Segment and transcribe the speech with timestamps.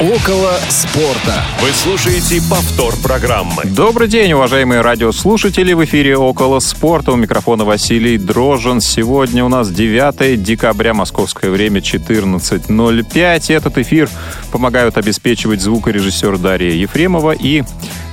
[0.00, 1.42] Около спорта.
[1.60, 3.64] Вы слушаете повтор программы.
[3.64, 5.72] Добрый день, уважаемые радиослушатели.
[5.72, 7.10] В эфире «Около спорта».
[7.10, 8.80] У микрофона Василий Дрожин.
[8.80, 13.52] Сегодня у нас 9 декабря, московское время, 14.05.
[13.52, 14.08] Этот эфир
[14.52, 17.64] помогают обеспечивать звукорежиссер Дарья Ефремова и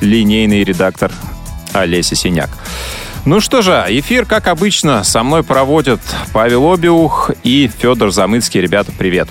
[0.02, 1.12] линейный редактор
[1.72, 2.50] Олеся Синяк.
[3.26, 6.02] Ну что же, эфир, как обычно, со мной проводят
[6.34, 8.60] Павел Обиух и Федор Замыцкий.
[8.60, 9.30] Ребята, привет.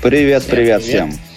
[0.00, 1.31] Привет, привет, привет всем.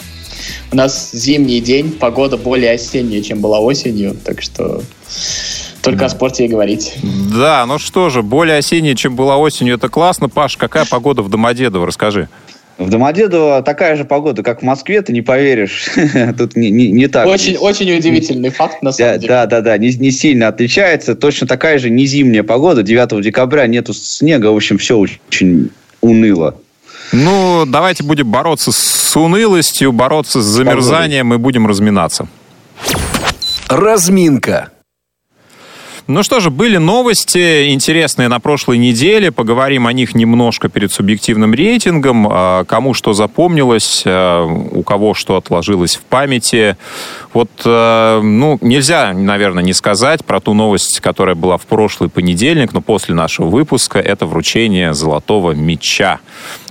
[0.72, 4.82] У нас зимний день, погода более осенняя, чем была осенью, так что
[5.82, 6.98] только о спорте и говорить.
[7.32, 10.30] Да, ну что же, более осенняя, чем была осенью, это классно.
[10.30, 12.28] Паш, какая погода в Домодедово, расскажи.
[12.78, 15.90] В Домодедово такая же погода, как в Москве, ты не поверишь.
[16.38, 17.26] Тут не, не, не так.
[17.26, 19.28] Очень, очень удивительный факт, на самом да, деле.
[19.30, 21.16] Да, да, да, не, не сильно отличается.
[21.16, 22.84] Точно такая же не зимняя погода.
[22.84, 24.48] 9 декабря нету снега.
[24.48, 25.70] В общем, все очень
[26.02, 26.60] уныло.
[27.12, 32.28] Ну, давайте будем бороться с унылостью, бороться с замерзанием и будем разминаться.
[33.70, 34.70] Разминка.
[36.08, 39.32] Ну что же, были новости интересные на прошлой неделе.
[39.32, 42.28] Поговорим о них немножко перед субъективным рейтингом.
[42.30, 46.78] А, кому что запомнилось, а, у кого что отложилось в памяти.
[47.34, 52.72] Вот, а, ну, нельзя, наверное, не сказать про ту новость, которая была в прошлый понедельник,
[52.74, 53.98] но после нашего выпуска.
[53.98, 56.20] Это вручение золотого мяча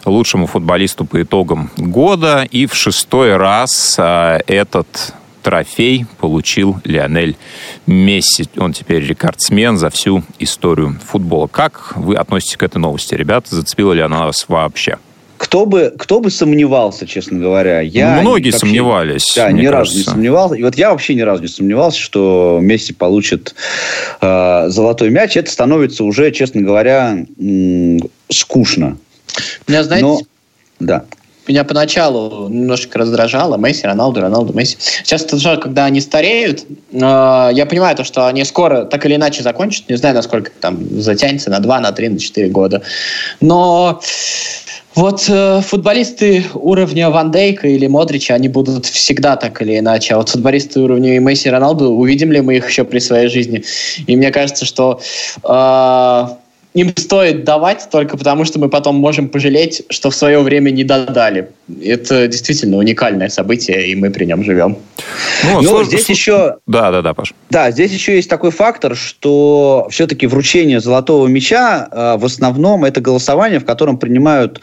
[0.07, 2.47] лучшему футболисту по итогам года.
[2.51, 7.37] И в шестой раз этот трофей получил Лионель
[7.87, 8.47] Месси.
[8.57, 11.47] Он теперь рекордсмен за всю историю футбола.
[11.47, 13.55] Как вы относитесь к этой новости, ребята?
[13.55, 14.99] Зацепила ли она вас вообще?
[15.37, 17.81] Кто бы, кто бы сомневался, честно говоря.
[17.81, 19.33] Я Многие вообще, сомневались.
[19.37, 19.73] Да, ни кажется.
[19.73, 20.55] разу не сомневался.
[20.55, 23.55] И вот я вообще ни разу не сомневался, что Месси получит
[24.23, 25.37] э, золотой мяч.
[25.37, 27.27] Это становится уже, честно говоря,
[28.31, 28.97] скучно.
[29.67, 30.21] Меня, знаете, Но,
[30.81, 31.05] да
[31.47, 34.77] меня поначалу немножечко раздражало Месси, Роналду, Роналду, Месси.
[34.79, 39.43] Сейчас тоже, когда они стареют, э, я понимаю то, что они скоро так или иначе
[39.43, 39.89] закончат.
[39.89, 42.83] Не знаю, насколько там затянется, на 2, на 3, на 4 года.
[43.41, 44.01] Но
[44.95, 50.15] вот э, футболисты уровня Ван Дейка или Модрича, они будут всегда так или иначе.
[50.15, 53.65] А вот футболисты уровня Месси и Роналду, увидим ли мы их еще при своей жизни?
[54.07, 55.01] И мне кажется, что
[55.43, 56.27] э,
[56.75, 60.85] им стоит давать только потому, что мы потом можем пожалеть, что в свое время не
[60.85, 61.51] додали.
[61.83, 64.77] Это действительно уникальное событие, и мы при нем живем.
[65.45, 65.87] Ну, Но слож...
[65.87, 66.57] здесь еще...
[66.67, 67.33] Да, да, да, Паш.
[67.49, 73.01] Да, здесь еще есть такой фактор, что все-таки вручение золотого мяча э, в основном это
[73.01, 74.61] голосование, в котором принимают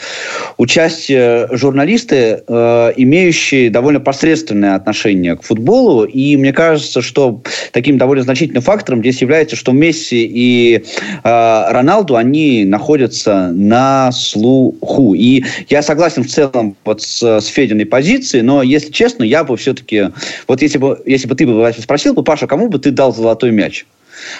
[0.57, 6.03] участие журналисты, э, имеющие довольно посредственное отношение к футболу.
[6.03, 7.41] И мне кажется, что
[7.71, 10.83] таким довольно значительным фактором здесь является, что Месси и
[11.23, 15.15] э, Роналду, они находятся на слуху.
[15.15, 19.55] И я согласен в целом вот с, с Фединой позицией, но, если честно, я бы
[19.57, 20.09] все-таки...
[20.47, 23.51] Вот если бы, если бы ты бы спросил бы, Паша, кому бы ты дал золотой
[23.51, 23.85] мяч?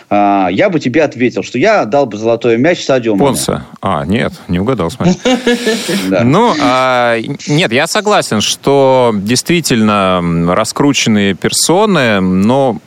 [0.10, 3.66] А, я бы тебе ответил, что я дал бы золотой мяч Садио Понса.
[3.82, 5.16] А, нет, не угадал, смотри.
[6.24, 7.18] Ну, а,
[7.48, 10.22] нет, я согласен, что действительно
[10.54, 12.78] раскрученные персоны, но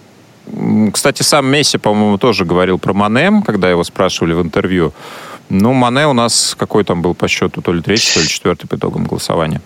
[0.92, 4.92] кстати, сам Месси, по-моему, тоже говорил про Мане, когда его спрашивали в интервью.
[5.48, 8.66] Ну, Мане у нас какой там был по счету, то ли третий, то ли четвертый
[8.66, 9.60] по итогам голосования.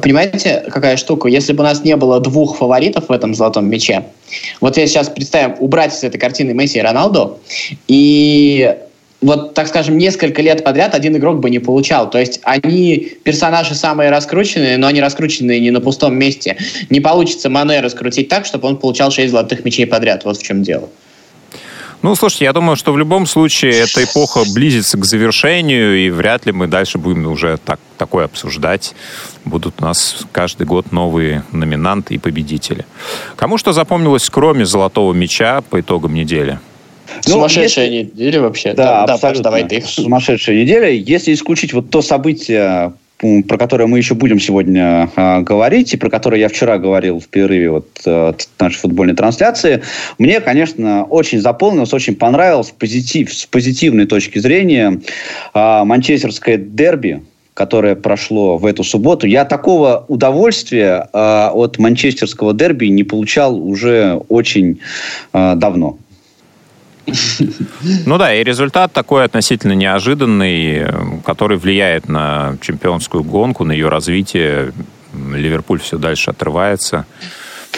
[0.00, 1.28] Понимаете, какая штука?
[1.28, 4.04] Если бы у нас не было двух фаворитов в этом золотом мяче,
[4.60, 7.40] вот я сейчас представим, убрать из этой картины Месси и Роналду,
[7.88, 8.76] и
[9.22, 12.10] вот, так скажем, несколько лет подряд один игрок бы не получал.
[12.10, 16.56] То есть они персонажи самые раскрученные, но они раскрученные не на пустом месте.
[16.90, 20.24] Не получится Мане раскрутить так, чтобы он получал 6 золотых мячей подряд.
[20.24, 20.88] Вот в чем дело.
[22.02, 26.46] Ну, слушайте, я думаю, что в любом случае эта эпоха близится к завершению, и вряд
[26.46, 28.94] ли мы дальше будем уже так, такое обсуждать.
[29.44, 32.86] Будут у нас каждый год новые номинанты и победители.
[33.36, 36.58] Кому что запомнилось, кроме «Золотого мяча» по итогам недели?
[37.26, 38.10] Ну, Сумасшедшая если...
[38.10, 38.74] неделя вообще.
[38.74, 39.44] Да, да, абсолютно.
[39.44, 39.80] давай ты.
[39.82, 40.88] Сумасшедшая неделя.
[40.90, 42.94] Если исключить вот то событие,
[43.46, 47.28] про которое мы еще будем сегодня э, говорить, и про которое я вчера говорил в
[47.28, 49.82] перерыве вот, э, нашей футбольной трансляции,
[50.18, 55.00] мне, конечно, очень заполнилось, очень понравилось позитив, с позитивной точки зрения
[55.54, 57.22] э, манчестерское дерби,
[57.54, 59.26] которое прошло в эту субботу.
[59.26, 64.80] Я такого удовольствия э, от манчестерского дерби не получал уже очень
[65.32, 65.98] э, давно.
[68.06, 70.86] Ну да, и результат такой относительно неожиданный,
[71.24, 74.72] который влияет на чемпионскую гонку, на ее развитие.
[75.14, 77.06] Ливерпуль все дальше отрывается.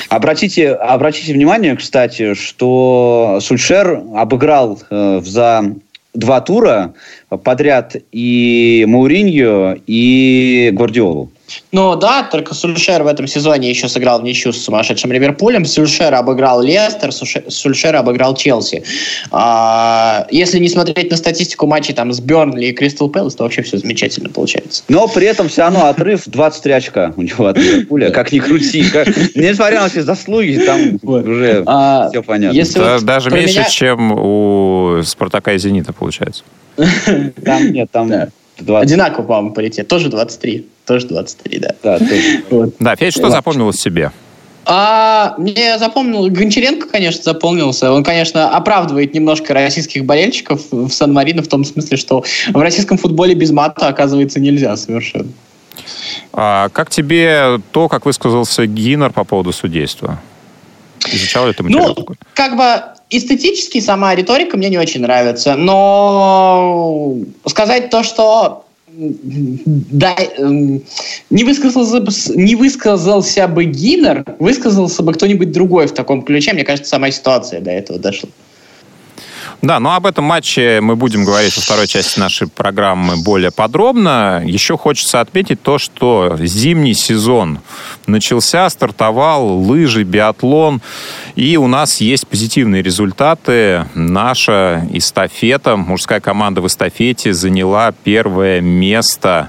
[0.08, 5.74] Обратите, обратите внимание, кстати, что Сульшер обыграл э, за
[6.14, 6.94] два тура
[7.42, 11.30] подряд и Мауриньо, и Гвардиолу.
[11.72, 15.64] Ну да, только Сульшер в этом сезоне еще сыграл в ничью с сумасшедшим Ливерпулем.
[15.64, 18.84] Сульшер обыграл Лестер, Сульшер обыграл Челси.
[19.30, 23.62] А, если не смотреть на статистику матчей там с Бернли и Кристал Пэлас, то вообще
[23.62, 24.84] все замечательно получается.
[24.88, 28.10] Но при этом все равно отрыв 23 очка у него от Ливерпуля.
[28.10, 28.88] Как ни крути.
[28.90, 29.08] Как...
[29.34, 32.56] Несмотря на все заслуги, там уже а, все понятно.
[32.56, 33.68] Если да, вот даже меньше, меня...
[33.68, 36.44] чем у Спартака и Зенита получается.
[37.44, 38.08] Там нет, там...
[38.08, 38.28] Да.
[38.58, 38.90] 20.
[38.90, 39.88] Одинаково, по-моему, паритет.
[39.88, 40.66] Тоже 23.
[40.86, 41.74] Тоже 23, да.
[41.82, 42.44] Да, тоже.
[42.50, 42.74] Вот.
[42.78, 44.12] да Федь, что запомнилось себе?
[44.66, 47.92] А, мне запомнил, Гончаренко, конечно, запомнился.
[47.92, 53.34] Он, конечно, оправдывает немножко российских болельщиков в Сан-Марино в том смысле, что в российском футболе
[53.34, 55.28] без мата, оказывается, нельзя совершенно.
[56.32, 60.20] А как тебе то, как высказался Гиннер по поводу судейства?
[61.12, 62.16] Изучал ли ты материал ну, такой?
[62.32, 67.16] как бы эстетически сама риторика мне не очень нравится, но
[67.46, 68.63] сказать то, что
[68.96, 70.82] да, эм,
[71.30, 76.52] не высказался, не высказался бы Гиннер, высказался бы кто-нибудь другой в таком ключе.
[76.52, 78.28] Мне кажется, сама ситуация до этого дошла.
[79.62, 84.42] Да, но об этом матче мы будем говорить во второй части нашей программы более подробно.
[84.44, 87.60] Еще хочется отметить то, что зимний сезон
[88.06, 90.82] начался, стартовал лыжи, биатлон,
[91.34, 93.86] и у нас есть позитивные результаты.
[93.94, 99.48] Наша эстафета, мужская команда в эстафете заняла первое место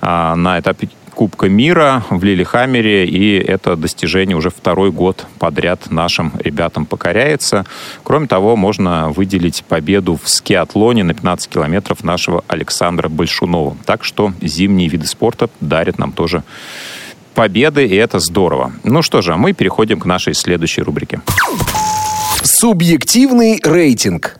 [0.00, 6.30] а, на этапе Кубка мира в Лилихаммере, и это достижение уже второй год подряд нашим
[6.44, 7.64] ребятам покоряется.
[8.02, 13.78] Кроме того, можно выделить победу в скиатлоне на 15 километров нашего Александра Большунова.
[13.86, 16.42] Так что зимние виды спорта дарят нам тоже
[17.34, 18.72] победы, и это здорово.
[18.84, 21.22] Ну что же, а мы переходим к нашей следующей рубрике.
[22.42, 24.38] Субъективный рейтинг.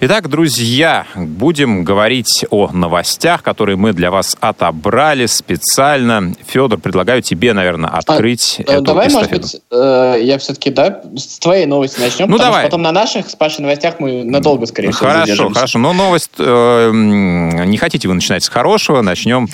[0.00, 6.34] Итак, друзья, будем говорить о новостях, которые мы для вас отобрали специально.
[6.46, 9.32] Федор, предлагаю тебе, наверное, открыть а, эту Давай, эстафету.
[9.32, 12.60] может быть, э, я все-таки, да, с твоей новости начнем, ну, давай.
[12.60, 15.80] что потом на наших с Пашей новостях мы надолго, скорее всего, Хорошо, хорошо.
[15.80, 16.30] Но новость...
[16.38, 19.48] Э, не хотите вы начинать с хорошего, начнем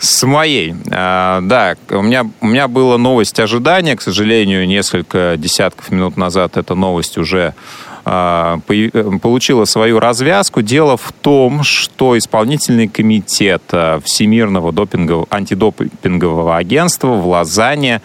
[0.00, 0.74] с моей.
[0.90, 3.96] А, да, у меня, у меня была новость ожидания.
[3.96, 7.87] К сожалению, несколько десятков минут назад эта новость уже а,
[9.20, 10.62] получила свою развязку.
[10.62, 18.00] Дело в том, что исполнительный комитет а, Всемирного допингового, антидопингового агентства в Лозанне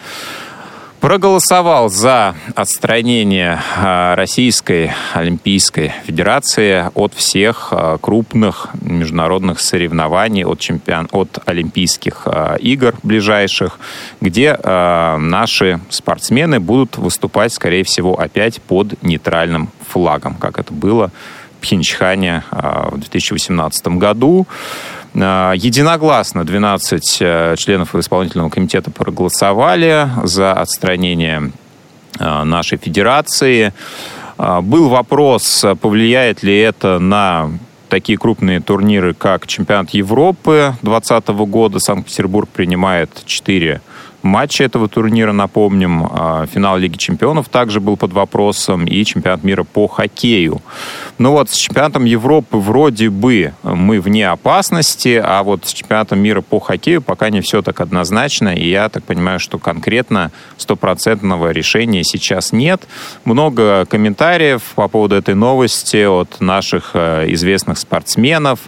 [1.04, 11.10] проголосовал за отстранение а, Российской Олимпийской Федерации от всех а, крупных международных соревнований, от, чемпион,
[11.12, 13.80] от Олимпийских а, игр ближайших,
[14.22, 21.12] где наши спортсмены будут выступать, скорее всего, опять под нейтральным флагом, как это было
[21.58, 24.48] в Пхенчхане в 2018 году.
[25.16, 31.52] А, единогласно 12 э, членов исполнительного комитета проголосовали за отстранение
[32.20, 33.74] а, нашей федерации.
[34.38, 37.52] А, был вопрос, повлияет ли это на
[37.90, 41.80] такие крупные турниры, как чемпионат Европы 2020 года.
[41.80, 43.82] Санкт-Петербург принимает 4
[44.24, 46.08] матчи этого турнира, напомним.
[46.10, 50.62] А, финал Лиги Чемпионов также был под вопросом и чемпионат мира по хоккею.
[51.18, 56.42] Ну вот, с чемпионатом Европы вроде бы мы вне опасности, а вот с чемпионатом мира
[56.42, 62.04] по хоккею пока не все так однозначно, и я так понимаю, что конкретно стопроцентного решения
[62.04, 62.88] сейчас нет.
[63.26, 68.60] Много комментариев по поводу этой новости от наших э, известных спортсменов,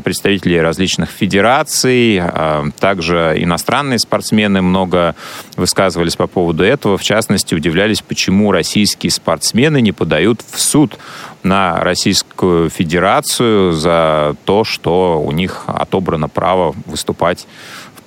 [0.00, 5.14] представителей различных федераций, а, также иностранные спортсмены много
[5.56, 6.96] высказывались по поводу этого.
[6.96, 10.98] В частности, удивлялись, почему российские спортсмены не подают в суд
[11.42, 17.46] на Российскую Федерацию за то, что у них отобрано право выступать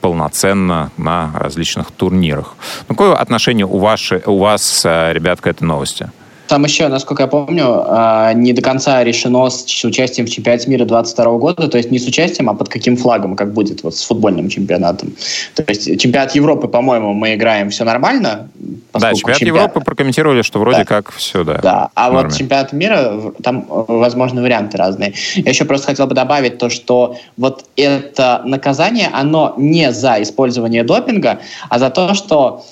[0.06, 2.56] полноценно на различных турнирах.
[2.88, 6.12] Ну, какое отношение у, ваши, у вас, э, ребят, к этой новости?
[6.48, 10.86] Там еще, насколько я помню, а, не до конца решено с участием в чемпионате мира
[10.86, 14.04] 22 года, то есть не с участием, а под каким флагом, как будет вот с
[14.04, 15.14] футбольным чемпионатом.
[15.56, 18.50] То есть чемпионат Европы, по-моему, мы играем все нормально.
[18.94, 20.86] Да, чемпионат, чемпионат Европы прокомментировали, что вроде да.
[20.86, 21.60] как все, да.
[21.62, 25.14] Да, а вот чемпионат мира, там возможны варианты разные.
[25.36, 30.84] Я еще просто хотел бы добавить то, что вот это наказание, оно не за использование
[30.84, 32.66] допинга, а за то, что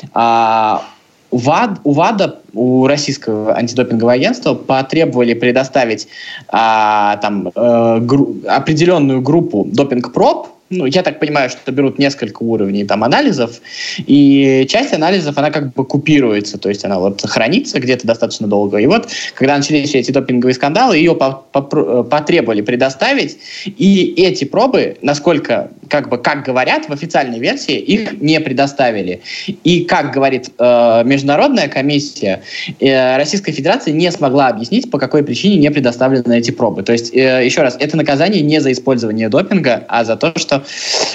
[1.34, 6.08] а, ВАД, у ВАДА, у российского антидопингового агентства, потребовали предоставить
[6.50, 12.84] а, там, э, гру- определенную группу допинг-проб, ну, я так понимаю, что берут несколько уровней
[12.86, 13.62] там анализов,
[13.98, 18.78] и часть анализов, она как бы купируется, то есть она вот хранится где-то достаточно долго.
[18.78, 24.98] И вот, когда начались все эти допинговые скандалы, ее по потребовали предоставить, и эти пробы,
[25.02, 29.22] насколько как бы, как говорят в официальной версии, их не предоставили.
[29.64, 32.42] И, как говорит э, Международная комиссия,
[32.80, 36.82] э, Российская Федерация не смогла объяснить, по какой причине не предоставлены эти пробы.
[36.82, 40.64] То есть, э, еще раз, это наказание не за использование допинга, а за то, что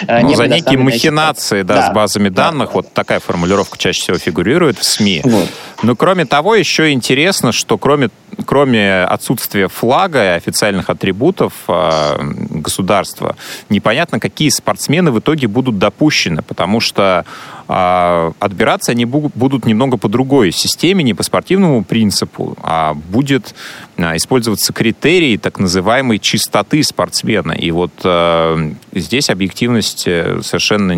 [0.07, 2.69] э, ну, не за некие махинации да, да, с базами да, данных.
[2.69, 2.75] Да.
[2.75, 5.23] Вот такая формулировка чаще всего фигурирует в СМИ.
[5.25, 5.49] Вот.
[5.83, 8.11] Но кроме того, еще интересно, что кроме,
[8.45, 12.19] кроме отсутствия флага и официальных атрибутов э,
[12.51, 13.37] государства,
[13.69, 17.25] непонятно, какие спортсмены в итоге будут допущены, потому что
[17.69, 23.55] э, отбираться они будут немного по другой системе, не по спортивному принципу, а будет
[23.97, 27.53] э, использоваться критерий так называемой чистоты спортсмена.
[27.53, 30.97] И вот э, здесь объективность э, совершенно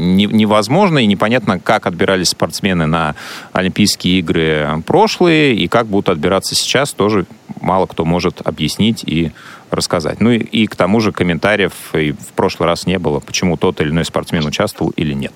[0.00, 3.14] не, невозможна, и непонятно, как отбирались спортсмены на
[3.52, 7.26] Олимпийские игры прошлые, и как будут отбираться сейчас, тоже
[7.60, 9.32] мало кто может объяснить и
[9.70, 10.20] рассказать.
[10.20, 13.80] Ну и, и к тому же комментариев и в прошлый раз не было, почему тот
[13.80, 15.32] или иной спортсмен участвовал или нет.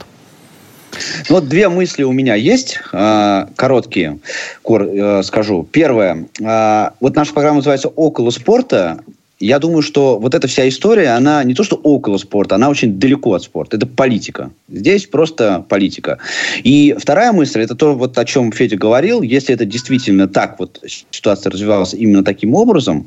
[1.29, 4.19] Вот две мысли у меня есть, э, короткие,
[4.63, 5.67] кор, э, скажу.
[5.71, 6.27] Первое.
[6.41, 9.01] Э, вот наша программа называется «Около спорта».
[9.45, 12.99] Я думаю, что вот эта вся история, она не то что около спорта, она очень
[12.99, 13.77] далеко от спорта.
[13.77, 14.51] Это политика.
[14.71, 16.19] Здесь просто политика.
[16.63, 19.21] И вторая мысль, это то, вот о чем Федя говорил.
[19.21, 23.07] Если это действительно так, вот ситуация развивалась именно таким образом,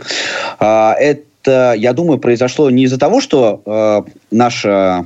[0.60, 4.02] это это, я думаю, произошло не из-за того, что э,
[4.32, 5.04] наш э,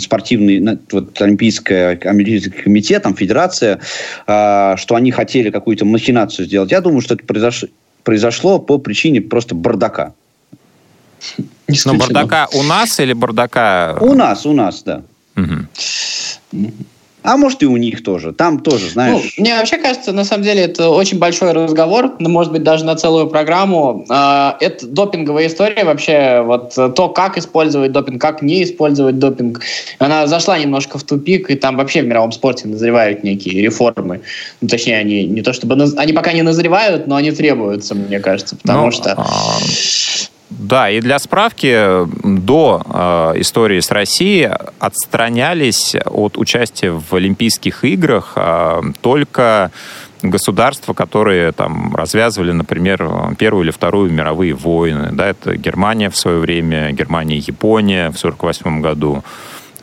[0.00, 3.78] спортивный, вот, Олимпийская, Олимпийский комитет, там, федерация,
[4.26, 6.70] э, что они хотели какую-то махинацию сделать.
[6.70, 7.68] Я думаю, что это произошло,
[8.04, 10.14] произошло по причине просто бардака.
[11.84, 13.96] Но бардака у нас или бардака...
[14.00, 15.02] У нас, у нас, да.
[15.36, 16.72] Угу.
[17.26, 18.32] А может и у них тоже.
[18.32, 19.34] Там тоже, знаешь.
[19.36, 22.84] Ну, мне вообще кажется, на самом деле, это очень большой разговор, ну, может быть, даже
[22.84, 24.06] на целую программу.
[24.08, 29.60] А, это допинговая история вообще, вот то, как использовать допинг, как не использовать допинг.
[29.98, 34.20] Она зашла немножко в тупик, и там вообще в мировом спорте назревают некие реформы.
[34.60, 35.76] Ну, точнее, они не то чтобы...
[35.96, 39.20] Они пока не назревают, но они требуются, мне кажется, потому ну, что...
[40.48, 48.34] Да, и для справки, до э, истории с Россией отстранялись от участия в Олимпийских играх
[48.36, 49.72] э, только
[50.22, 55.08] государства, которые там развязывали, например, Первую или Вторую мировые войны.
[55.12, 59.24] Да, это Германия в свое время, Германия и Япония в 1948 году.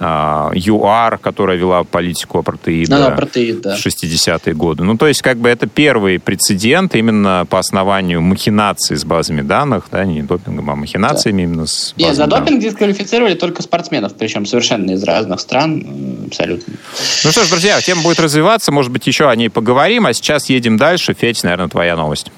[0.06, 3.78] А, ЮАР, которая вела политику апартеида апартеид, да.
[3.78, 4.84] в 60-е годы.
[4.84, 9.86] Ну, то есть, как бы это первый прецедент именно по основанию махинаций с базами данных,
[9.92, 11.44] да, не допингом, а махинациями да.
[11.44, 12.64] именно с Нет, за допинг данных.
[12.64, 15.86] дисквалифицировали только спортсменов, причем совершенно из разных стран,
[16.28, 16.74] абсолютно.
[17.24, 20.50] Ну что ж, друзья, тема будет развиваться, может быть, еще о ней поговорим, а сейчас
[20.50, 21.14] едем дальше.
[21.14, 22.30] Федь, наверное, твоя новость.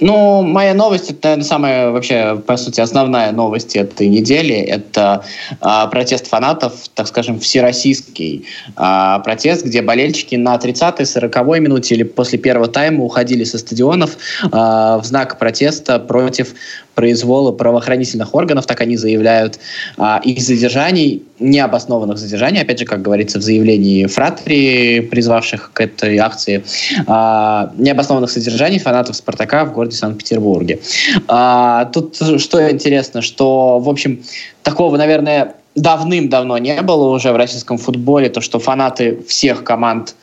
[0.00, 4.54] Ну, моя новость, это, наверное, самая вообще, по сути, основная новость этой недели.
[4.54, 5.24] Это
[5.60, 12.02] а, протест фанатов, так скажем, всероссийский а, протест, где болельщики на 30-й, 40-й минуте или
[12.02, 14.16] после первого тайма уходили со стадионов
[14.52, 16.54] а, в знак протеста против
[16.96, 19.60] произвола правоохранительных органов, так они заявляют,
[19.98, 26.16] а, их задержаний, необоснованных задержаний, опять же, как говорится в заявлении Фратри, призвавших к этой
[26.16, 26.64] акции,
[27.06, 30.80] а, необоснованных задержаний фанатов «Спартака» в городе Санкт-Петербурге.
[31.28, 34.22] А, тут что интересно, что, в общем,
[34.62, 40.14] такого, наверное, давным-давно не было уже в российском футболе, то, что фанаты всех команд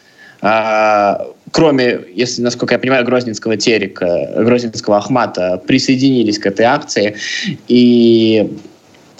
[1.54, 7.16] кроме, если, насколько я понимаю, Грозненского Терека, Грозненского Ахмата, присоединились к этой акции.
[7.68, 8.58] И,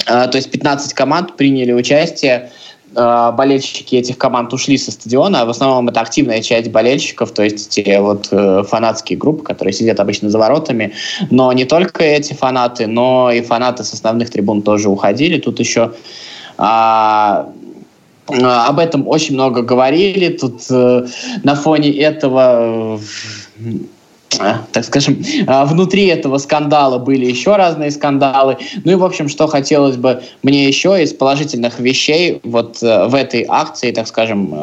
[0.08, 2.50] а, то есть 15 команд приняли участие
[2.96, 5.46] а, болельщики этих команд ушли со стадиона.
[5.46, 10.00] В основном это активная часть болельщиков, то есть те вот э, фанатские группы, которые сидят
[10.00, 10.94] обычно за воротами.
[11.30, 15.40] Но не только эти фанаты, но и фанаты с основных трибун тоже уходили.
[15.40, 15.94] Тут еще
[16.58, 17.50] а,
[18.28, 20.30] об этом очень много говорили.
[20.30, 21.06] Тут э,
[21.44, 23.00] на фоне этого
[23.60, 28.58] э, так скажем, э, внутри этого скандала были еще разные скандалы.
[28.86, 33.46] Ну и, в общем, что хотелось бы мне еще из положительных вещей вот в этой
[33.48, 34.56] акции, так скажем,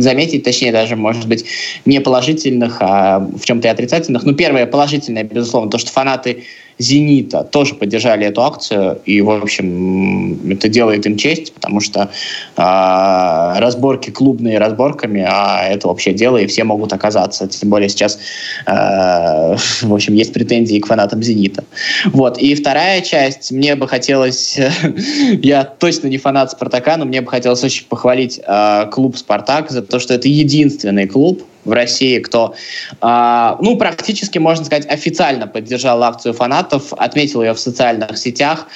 [0.00, 1.44] заметить, точнее даже, может быть,
[1.86, 4.24] не положительных, а в чем-то и отрицательных.
[4.24, 6.44] Ну, первое положительное, безусловно, то, что фанаты
[6.80, 12.10] «Зенита» тоже поддержали эту акцию, и, в общем, это делает им честь, потому что
[12.56, 17.46] э, разборки клубные разборками, а это вообще дело, и все могут оказаться.
[17.46, 18.18] Тем более сейчас,
[18.66, 21.64] э, в общем, есть претензии к фанатам «Зенита».
[22.06, 22.38] Вот.
[22.38, 24.58] И вторая часть, мне бы хотелось,
[25.42, 29.82] я точно не фанат «Спартака», но мне бы хотелось очень похвалить э, клуб «Спартак» за
[29.82, 32.54] то, что это единственный клуб, в России, кто,
[33.00, 38.66] э, ну, практически, можно сказать, официально поддержал акцию фанатов, отметил ее в социальных сетях.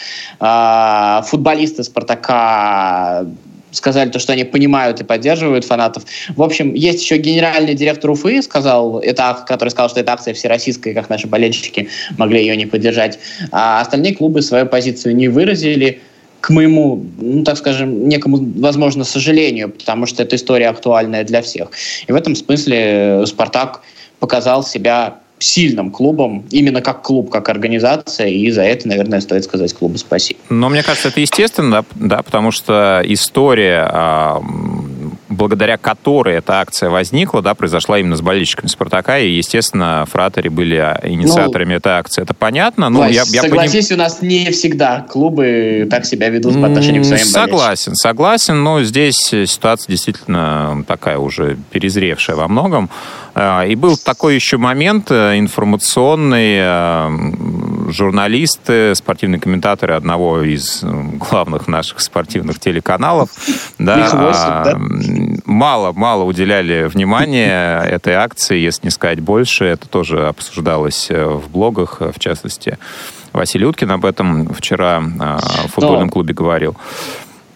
[0.41, 3.27] Э, футболисты «Спартака»
[3.75, 6.05] сказали то, что они понимают и поддерживают фанатов.
[6.37, 10.95] В общем, есть еще генеральный директор Уфы, сказал, это, который сказал, что эта акция всероссийская,
[10.95, 13.19] как наши болельщики могли ее не поддержать.
[13.51, 16.01] А остальные клубы свою позицию не выразили
[16.45, 21.71] к моему, ну, так скажем, некому, возможно, сожалению, потому что эта история актуальная для всех.
[22.07, 23.81] И в этом смысле «Спартак»
[24.19, 29.73] показал себя сильным клубом, именно как клуб, как организация, и за это, наверное, стоит сказать
[29.73, 30.39] клубу спасибо.
[30.51, 34.43] Но мне кажется, это естественно, да, да потому что история а,
[35.35, 40.77] благодаря которой эта акция возникла, да, произошла именно с болельщиками «Спартака», и, естественно, фратери были
[41.03, 42.23] инициаторами ну, этой акции.
[42.23, 42.89] Это понятно.
[42.89, 44.01] Ну, я, я согласись, поним...
[44.01, 48.83] у нас не всегда клубы так себя ведут по отношению к своим Согласен, согласен, но
[48.83, 52.91] здесь ситуация действительно такая уже перезревшая во многом.
[53.35, 56.59] А, и был такой еще момент э, информационный.
[57.95, 60.87] Э, журналисты, спортивные комментаторы одного из э,
[61.19, 63.31] главных наших спортивных телеканалов,
[63.79, 64.77] да,
[65.45, 69.65] мало, мало уделяли внимания этой акции, если не сказать больше.
[69.65, 72.79] Это тоже обсуждалось в блогах, в частности.
[73.33, 76.77] Василий Уткин об этом вчера в футбольном клубе говорил.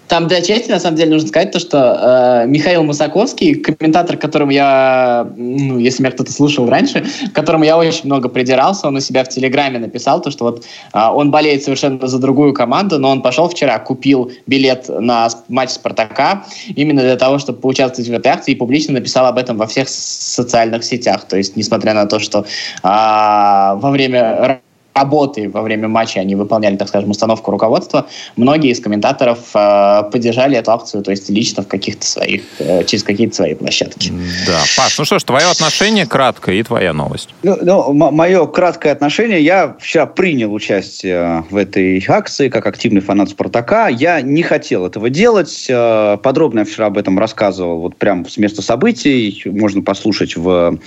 [0.09, 4.51] Там для чести, на самом деле, нужно сказать то, что э, Михаил Мусаковский, комментатор, которому
[4.51, 9.23] я, ну, если меня кто-то слушал раньше, которому я очень много придирался, он у себя
[9.25, 13.21] в Телеграме написал то, что вот э, он болеет совершенно за другую команду, но он
[13.21, 18.53] пошел вчера, купил билет на матч Спартака именно для того, чтобы поучаствовать в этой акции,
[18.53, 21.27] и публично написал об этом во всех социальных сетях.
[21.29, 22.45] То есть, несмотря на то, что э,
[22.83, 24.61] во время
[24.99, 30.57] работы во время матча они выполняли, так скажем, установку руководства, многие из комментаторов э, поддержали
[30.57, 34.13] эту акцию, то есть лично в каких-то своих, э, через какие-то свои площадки.
[34.47, 37.29] Да, Паш, ну что ж, твое отношение кратко и твоя новость.
[37.43, 43.31] Ну, ну мое краткое отношение, я вчера принял участие в этой акции как активный фанат
[43.31, 43.89] Спартака.
[43.89, 45.67] Я не хотел этого делать.
[45.69, 49.43] Э, подробно я вчера об этом рассказывал вот прямо с места событий.
[49.45, 50.79] Можно послушать в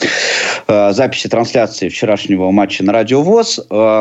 [0.67, 3.61] э, записи трансляции вчерашнего матча на Радио ВОЗ.
[3.69, 4.00] Э,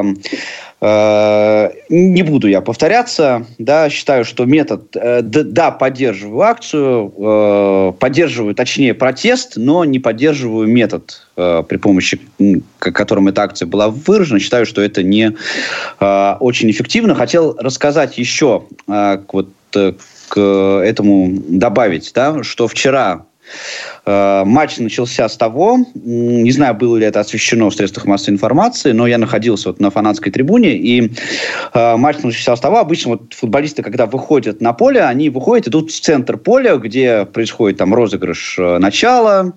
[0.82, 8.94] не буду я повторяться, да, считаю, что метод, э, да, поддерживаю акцию, э, поддерживаю, точнее,
[8.94, 12.20] протест, но не поддерживаю метод, при помощи
[12.78, 14.40] которым эта акция была выражена.
[14.40, 15.36] Считаю, что это не
[15.98, 17.14] очень эффективно.
[17.14, 23.29] Хотел рассказать еще вот к этому добавить, да, что вчера Э,
[24.06, 29.06] матч начался с того, не знаю, было ли это освещено в средствах массовой информации, но
[29.06, 31.12] я находился вот на фанатской трибуне, и
[31.74, 35.90] э, матч начался с того, обычно вот футболисты, когда выходят на поле, они выходят, идут
[35.90, 39.52] в центр поля, где происходит там розыгрыш э, начала,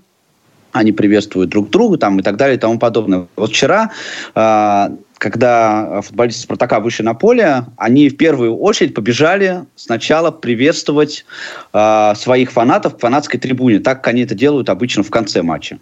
[0.72, 3.28] они приветствуют друг друга там, и так далее и тому подобное.
[3.36, 3.92] Вот вчера
[4.36, 4.90] э,
[5.24, 11.26] когда футболисты «Спартака» вышли на поле, они в первую очередь побежали сначала приветствовать
[11.72, 15.80] э, своих фанатов к фанатской трибуне, так как они это делают обычно в конце матча.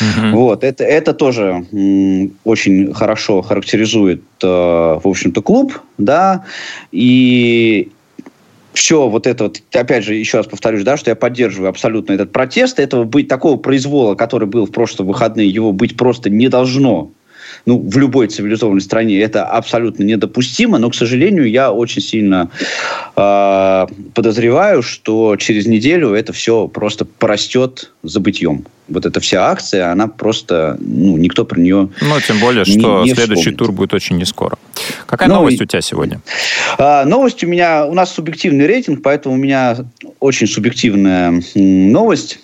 [0.00, 0.30] Mm-hmm.
[0.30, 6.44] Вот, это, это тоже м, очень хорошо характеризует, э, в общем-то, клуб, да,
[6.92, 7.90] и
[8.74, 12.30] все вот это вот, опять же, еще раз повторюсь, да, что я поддерживаю абсолютно этот
[12.30, 17.10] протест, этого быть, такого произвола, который был в прошлые выходные, его быть просто не должно
[17.66, 22.48] ну, в любой цивилизованной стране это абсолютно недопустимо, но, к сожалению, я очень сильно
[23.16, 28.66] э, подозреваю, что через неделю это все просто порастет забытьем.
[28.86, 33.08] Вот эта вся акция, она просто, ну, никто про нее Ну, тем более, что не,
[33.10, 33.58] не следующий вспомнит.
[33.58, 34.56] тур будет очень не скоро.
[35.06, 36.20] Какая ну, новость у тебя сегодня?
[36.78, 39.76] А, новость у меня, у нас субъективный рейтинг, поэтому у меня
[40.20, 42.38] очень субъективная новость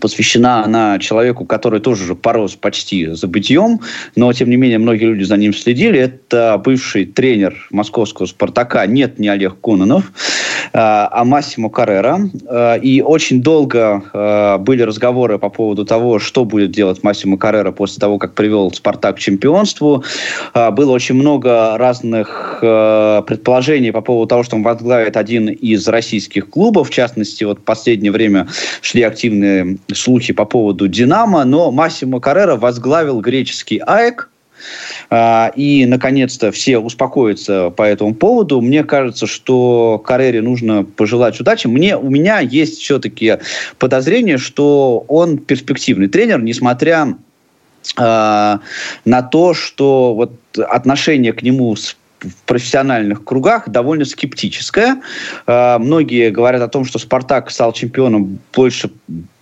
[0.00, 3.80] посвящена она человеку, который тоже уже порос почти забытьем,
[4.16, 5.98] но, тем не менее, многие люди за ним следили.
[5.98, 10.12] Это бывший тренер московского «Спартака», нет, не Олег Кононов,
[10.72, 12.20] а, а Массимо Каррера.
[12.46, 17.72] А, и очень долго а, были разговоры по поводу того, что будет делать Массимо Каррера
[17.72, 20.04] после того, как привел «Спартак» к чемпионству.
[20.54, 26.88] Было очень много разных предположений по поводу того, что он возглавит один из российских клубов.
[26.88, 28.48] В частности, вот в последнее время
[28.80, 34.30] шли активные слухи по поводу «Динамо», но Массимо Каррера возглавил греческий АЭК,
[35.10, 38.60] а, и, наконец-то, все успокоятся по этому поводу.
[38.60, 41.66] Мне кажется, что Карере нужно пожелать удачи.
[41.66, 43.38] Мне, у меня есть все-таки
[43.78, 47.14] подозрение, что он перспективный тренер, несмотря
[47.96, 48.58] э,
[49.04, 55.00] на то, что вот отношение к нему с в профессиональных кругах довольно скептическое.
[55.46, 58.90] Э, многие говорят о том, что Спартак стал чемпионом больше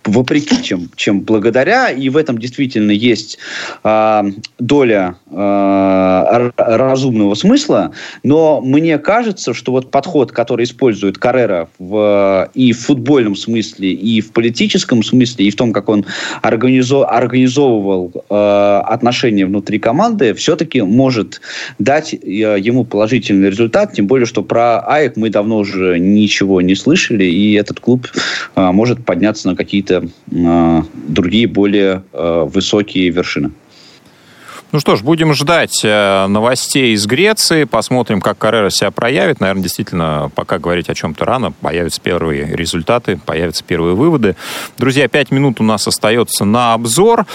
[0.07, 3.37] вопреки, чем, чем благодаря, и в этом действительно есть
[3.83, 4.23] э,
[4.59, 7.91] доля э, разумного смысла,
[8.23, 14.21] но мне кажется, что вот подход, который использует Каррера в, и в футбольном смысле, и
[14.21, 16.05] в политическом смысле, и в том, как он
[16.41, 21.41] организо, организовывал э, отношения внутри команды, все-таки может
[21.79, 22.17] дать э,
[22.59, 27.53] ему положительный результат, тем более, что про АЭК мы давно уже ничего не слышали, и
[27.53, 28.07] этот клуб
[28.55, 29.96] э, может подняться на какие-то
[30.31, 33.51] э, другие, более э, высокие вершины.
[34.73, 39.39] Ну что ж, будем ждать э, новостей из Греции, посмотрим, как Каррера себя проявит.
[39.39, 44.35] Наверное, действительно, пока говорить о чем-то рано, появятся первые результаты, появятся первые выводы.
[44.77, 47.25] Друзья, пять минут у нас остается на обзор.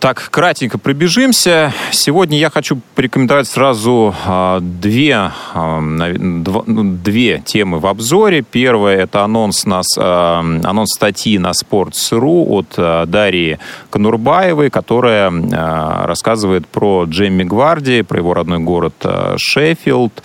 [0.00, 1.74] Так, кратенько пробежимся.
[1.92, 8.40] Сегодня я хочу порекомендовать сразу э, две, дв, ну, две темы в обзоре.
[8.40, 13.58] Первое– это анонс, нас, э, анонс статьи на Sports.ru от Дарьи
[13.90, 15.30] Конурбаевой, которая
[16.06, 18.94] рассказывает про Джейми Гварди, про его родной город
[19.36, 20.22] Шеффилд.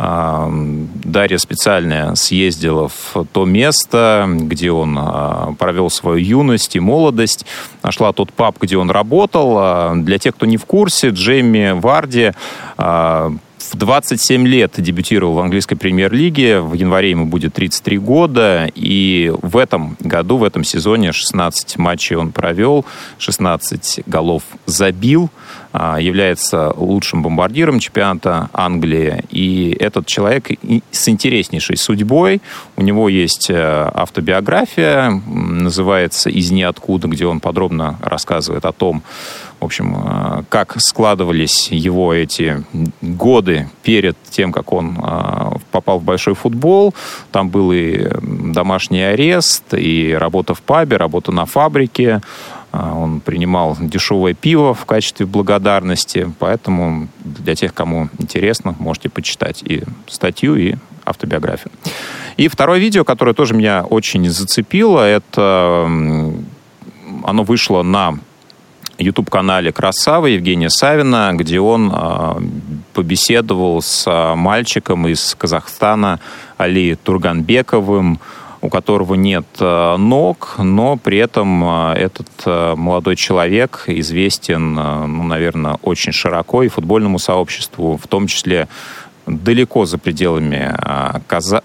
[0.00, 7.44] Дарья специально съездила в то место, где он а, провел свою юность и молодость,
[7.82, 9.56] нашла тот паб, где он работал.
[9.58, 12.32] А, для тех, кто не в курсе, Джейми Варди
[12.78, 13.32] а,
[13.70, 16.60] в 27 лет дебютировал в английской премьер-лиге.
[16.60, 18.70] В январе ему будет 33 года.
[18.74, 22.84] И в этом году, в этом сезоне 16 матчей он провел,
[23.18, 25.30] 16 голов забил.
[25.72, 29.22] А, является лучшим бомбардиром чемпионата Англии.
[29.30, 30.48] И этот человек
[30.90, 32.42] с интереснейшей судьбой.
[32.76, 39.04] У него есть э, автобиография, называется «Из ниоткуда», где он подробно рассказывает о том,
[39.60, 42.64] в общем, э, как складывались его эти
[43.02, 46.94] годы перед тем, как он э, попал в большой футбол.
[47.30, 52.20] Там был и домашний арест, и работа в пабе, работа на фабрике,
[52.72, 59.62] а, он принимал дешевое пиво в качестве благодарности, поэтому для тех, кому интересно, можете почитать
[59.62, 61.72] и статью, и автобиографию.
[62.36, 65.82] И второе видео, которое тоже меня очень зацепило, это
[67.24, 68.18] оно вышло на
[69.02, 72.34] YouTube-канале «Красава» Евгения Савина, где он э,
[72.92, 76.20] побеседовал с мальчиком из Казахстана
[76.58, 78.20] Али Турганбековым,
[78.62, 86.12] у которого нет э, ног, но при этом этот молодой человек известен, ну, наверное, очень
[86.12, 88.68] широко и футбольному сообществу, в том числе
[89.30, 90.74] далеко за пределами
[91.26, 91.62] Каза...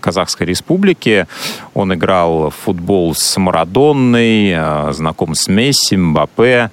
[0.00, 1.26] Казахской республики.
[1.74, 6.70] Он играл в футбол с Марадонной, знаком с Месси, Мбаппе,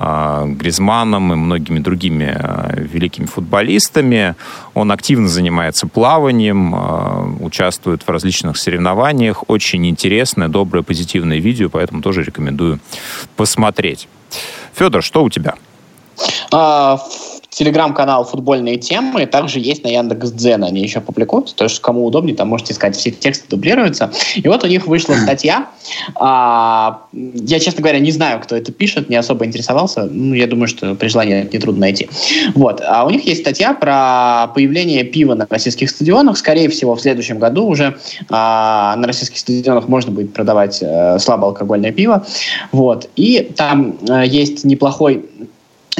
[0.00, 4.36] а, Гризманом и многими другими а, великими футболистами.
[4.74, 9.42] Он активно занимается плаванием, а, участвует в различных соревнованиях.
[9.48, 12.78] Очень интересное, доброе, позитивное видео, поэтому тоже рекомендую
[13.36, 14.08] посмотреть.
[14.72, 15.54] Федор, что у тебя?
[16.52, 17.00] А,
[17.50, 20.64] телеграм-канал «Футбольные темы» также есть на Яндекс.Дзен.
[20.64, 24.12] Они еще публикуются, то есть кому удобнее, там можете искать, все тексты дублируются.
[24.36, 25.68] И вот у них вышла статья.
[26.14, 30.04] А, я, честно говоря, не знаю, кто это пишет, не особо интересовался.
[30.04, 32.08] Ну, я думаю, что при желании нетрудно найти.
[32.54, 32.82] Вот.
[32.86, 36.36] А у них есть статья про появление пива на российских стадионах.
[36.36, 37.96] Скорее всего, в следующем году уже
[38.28, 42.26] а, на российских стадионах можно будет продавать а, слабоалкогольное пиво.
[42.72, 43.08] Вот.
[43.16, 45.24] И там а, есть неплохой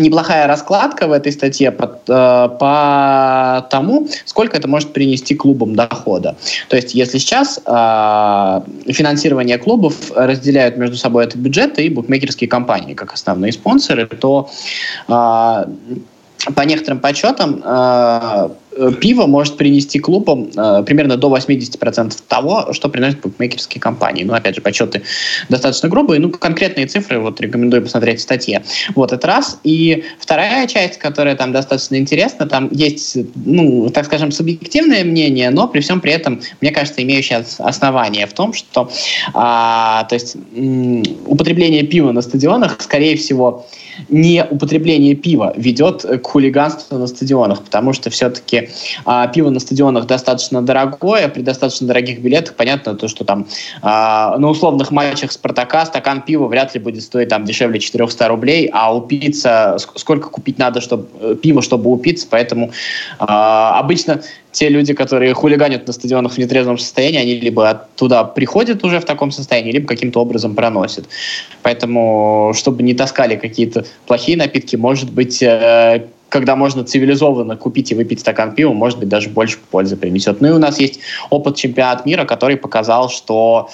[0.00, 6.36] неплохая раскладка в этой статье по, э, по тому, сколько это может принести клубам дохода.
[6.68, 8.60] То есть, если сейчас э,
[8.92, 14.50] финансирование клубов разделяют между собой этот бюджет и букмекерские компании как основные спонсоры, то
[15.08, 15.12] э,
[16.54, 18.48] по некоторым подсчетам, э,
[19.00, 24.24] пиво может принести клубам э, примерно до 80% того, что приносят букмекерские компании.
[24.24, 25.02] Ну, опять же, подсчеты
[25.48, 26.20] достаточно грубые.
[26.20, 28.62] Ну, конкретные цифры вот рекомендую посмотреть в статье.
[28.94, 29.58] Вот, это раз.
[29.64, 35.68] И вторая часть, которая там достаточно интересна, там есть, ну, так скажем, субъективное мнение, но
[35.68, 38.90] при всем при этом, мне кажется, имеющее основание в том, что,
[39.34, 40.36] а, то есть,
[41.26, 43.66] употребление пива на стадионах, скорее всего,
[44.08, 48.67] не употребление пива ведет к хулиганству на стадионах, потому что все-таки
[49.04, 53.46] а, пиво на стадионах достаточно дорогое, при достаточно дорогих билетах понятно то, что там
[53.82, 58.70] а, на условных матчах Спартака стакан пива вряд ли будет стоить там дешевле 400 рублей,
[58.72, 62.70] а упиться, сколько купить надо чтобы, э, пива, чтобы упиться, поэтому
[63.18, 68.82] а, обычно те люди, которые хулиганят на стадионах в нетрезвом состоянии, они либо туда приходят
[68.84, 71.06] уже в таком состоянии, либо каким-то образом проносят.
[71.62, 77.94] Поэтому, чтобы не таскали какие-то плохие напитки, может быть, э, когда можно цивилизованно купить и
[77.94, 80.40] выпить стакан пива, может быть, даже больше пользы принесет.
[80.40, 83.70] Ну и у нас есть опыт чемпионата мира, который показал, что,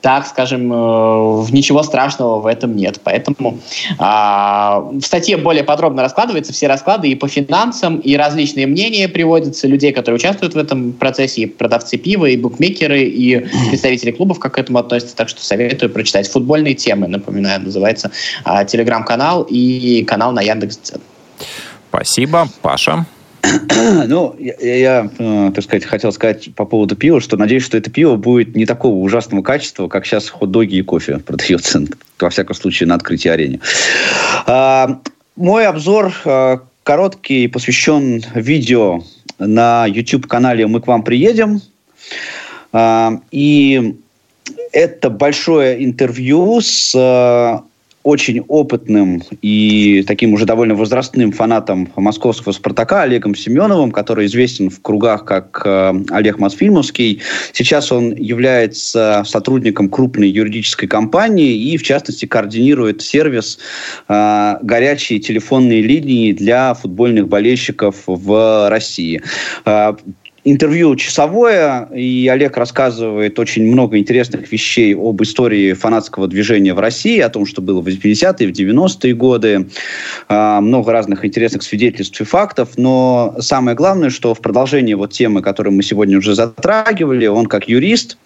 [0.00, 3.00] так скажем, э, ничего страшного в этом нет.
[3.04, 3.58] Поэтому
[3.98, 9.66] а, в статье более подробно раскладываются все расклады и по финансам, и различные мнения приводятся
[9.68, 14.54] людей, которые участвуют в этом процессе, и продавцы пива, и букмекеры, и представители клубов, как
[14.54, 15.14] к этому относятся.
[15.14, 16.28] Так что советую прочитать.
[16.28, 18.10] Футбольные темы, напоминаю, называется
[18.44, 21.00] а, телеграм-канал и канал на Яндекс.Дзен.
[21.90, 22.48] Спасибо.
[22.62, 23.06] Паша?
[24.06, 27.90] Ну, я, я, э, так сказать, хотел сказать по поводу пива, что надеюсь, что это
[27.90, 31.84] пиво будет не такого ужасного качества, как сейчас хот-доги и кофе продается,
[32.18, 33.60] во всяком случае, на открытии арене.
[34.46, 35.00] А,
[35.36, 39.02] мой обзор а, короткий, посвящен видео
[39.38, 41.60] на YouTube-канале «Мы к вам приедем».
[42.72, 43.96] А, и
[44.72, 47.62] это большое интервью с
[48.06, 54.80] очень опытным и таким уже довольно возрастным фанатом московского «Спартака» Олегом Семеновым, который известен в
[54.80, 57.20] кругах как э, Олег Мосфильмовский.
[57.52, 63.58] Сейчас он является сотрудником крупной юридической компании и, в частности, координирует сервис
[64.08, 69.20] э, горячие телефонные линии для футбольных болельщиков в России.
[69.64, 69.94] Э,
[70.46, 77.18] интервью часовое, и Олег рассказывает очень много интересных вещей об истории фанатского движения в России,
[77.18, 79.66] о том, что было в 80-е, в 90-е годы,
[80.28, 85.42] а, много разных интересных свидетельств и фактов, но самое главное, что в продолжении вот темы,
[85.42, 88.16] которую мы сегодня уже затрагивали, он как юрист,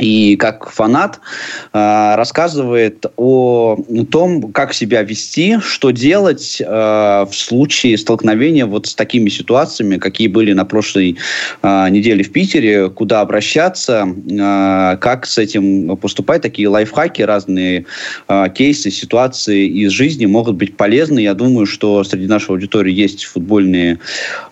[0.00, 1.20] и как фанат
[1.72, 3.76] э, рассказывает о
[4.10, 10.28] том, как себя вести, что делать э, в случае столкновения вот с такими ситуациями, какие
[10.28, 11.18] были на прошлой
[11.62, 14.08] э, неделе в Питере, куда обращаться,
[15.00, 16.42] как с этим поступать.
[16.42, 17.84] Такие лайфхаки, разные
[18.54, 21.20] кейсы, ситуации из жизни могут быть полезны.
[21.20, 23.98] Я думаю, что среди нашей аудитории есть футбольные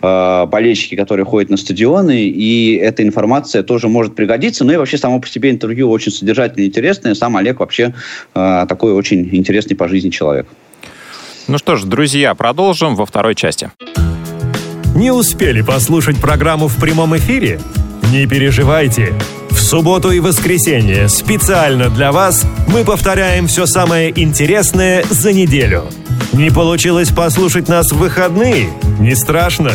[0.01, 4.65] болельщики, которые ходят на стадионы, и эта информация тоже может пригодиться.
[4.65, 7.15] Ну и вообще само по себе себе интервью очень содержательное и интересное.
[7.15, 7.95] Сам Олег вообще
[8.35, 10.47] э, такой очень интересный по жизни человек.
[11.47, 13.71] Ну что ж, друзья, продолжим во второй части.
[14.95, 17.61] Не успели послушать программу в прямом эфире?
[18.13, 19.15] Не переживайте.
[19.51, 25.85] В субботу и воскресенье специально для вас мы повторяем все самое интересное за неделю.
[26.33, 28.71] Не получилось послушать нас в выходные?
[28.99, 29.73] Не страшно.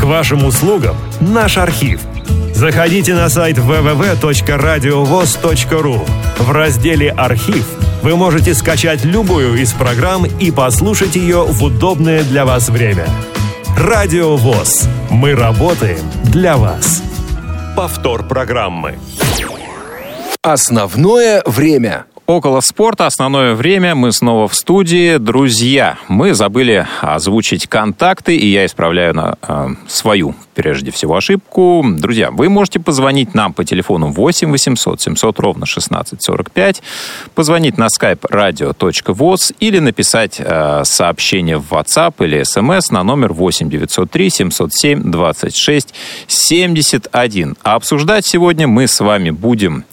[0.00, 2.00] К вашим услугам наш архив–
[2.56, 6.08] Заходите на сайт www.radiovoz.ru.
[6.38, 7.66] В разделе «Архив»
[8.02, 13.06] вы можете скачать любую из программ и послушать ее в удобное для вас время.
[13.76, 14.88] Радио ВОЗ.
[15.10, 17.02] Мы работаем для вас.
[17.76, 18.98] Повтор программы.
[20.40, 22.06] Основное время.
[22.26, 23.06] Около спорта.
[23.06, 23.94] Основное время.
[23.94, 25.16] Мы снова в студии.
[25.16, 31.84] Друзья, мы забыли озвучить контакты, и я исправляю на э, свою, прежде всего, ошибку.
[31.86, 36.82] Друзья, вы можете позвонить нам по телефону 8 800 700 ровно 1645,
[37.36, 43.70] позвонить на skype radio.voz или написать э, сообщение в WhatsApp или SMS на номер 8
[43.70, 45.94] 903 707 26
[46.26, 47.56] 71.
[47.62, 49.84] А обсуждать сегодня мы с вами будем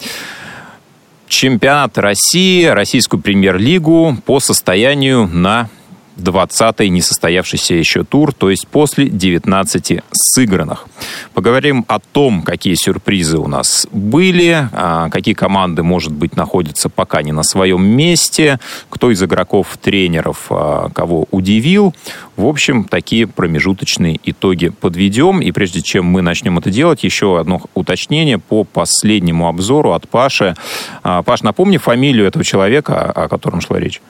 [1.33, 5.69] чемпионат России, российскую премьер-лигу по состоянию на
[6.17, 10.85] 20-й несостоявшийся еще тур, то есть после 19 сыгранных.
[11.33, 17.21] Поговорим о том, какие сюрпризы у нас были, а, какие команды, может быть, находятся пока
[17.21, 21.93] не на своем месте, кто из игроков, тренеров а, кого удивил.
[22.35, 25.41] В общем, такие промежуточные итоги подведем.
[25.41, 30.55] И прежде чем мы начнем это делать, еще одно уточнение по последнему обзору от Паши.
[31.03, 34.01] А, Паш, напомни фамилию этого человека, о котором шла речь.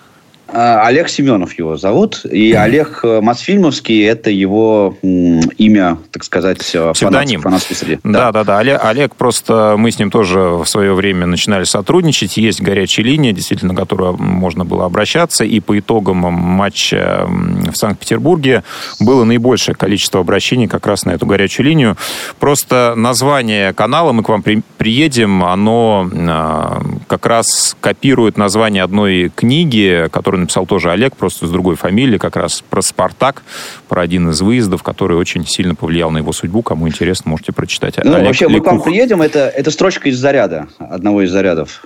[0.56, 2.26] А, Олег Семенов его зовут.
[2.26, 7.42] И Олег э, Мосфильмовский– это его имя, так сказать, Псевдоним.
[7.42, 8.00] фанатской среде.
[8.04, 8.60] Да, да, да.
[8.60, 12.38] Олег, Олег просто, мы с ним тоже в свое время начинали сотрудничать.
[12.38, 15.44] Есть горячая линия, действительно, на которую можно было обращаться.
[15.44, 18.64] И по итогам матча в Санкт-Петербурге
[19.00, 21.98] было наибольшее количество обращений как раз на эту горячую линию.
[22.40, 29.32] Просто название канала «Мы к вам при, приедем», оно а, как раз копирует название одной
[29.34, 33.44] книги, которую написал тоже Олег, просто с другой фамилией, как раз про «Спартак»,
[33.90, 36.62] про один из выездов, который очень сильно повлиял на его судьбу.
[36.62, 37.98] Кому интересно, можете прочитать.
[38.04, 38.58] Ну, Олег вообще, Лекух.
[38.58, 41.86] мы к вам приедем, это, это строчка из заряда, одного из зарядов.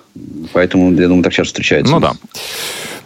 [0.53, 1.91] Поэтому, я думаю, так сейчас встречается.
[1.91, 2.13] Ну да.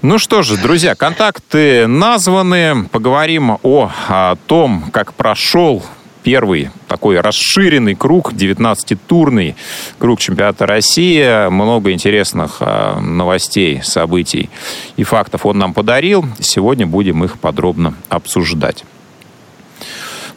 [0.02, 2.86] Ну что же, друзья, контакты названы.
[2.92, 5.84] Поговорим о, о том, как прошел
[6.24, 9.56] первый такой расширенный круг, 19-турный
[9.98, 11.50] круг чемпионата России.
[11.50, 14.50] Много интересных а, новостей, событий
[14.98, 16.26] и фактов он нам подарил.
[16.40, 18.84] Сегодня будем их подробно обсуждать.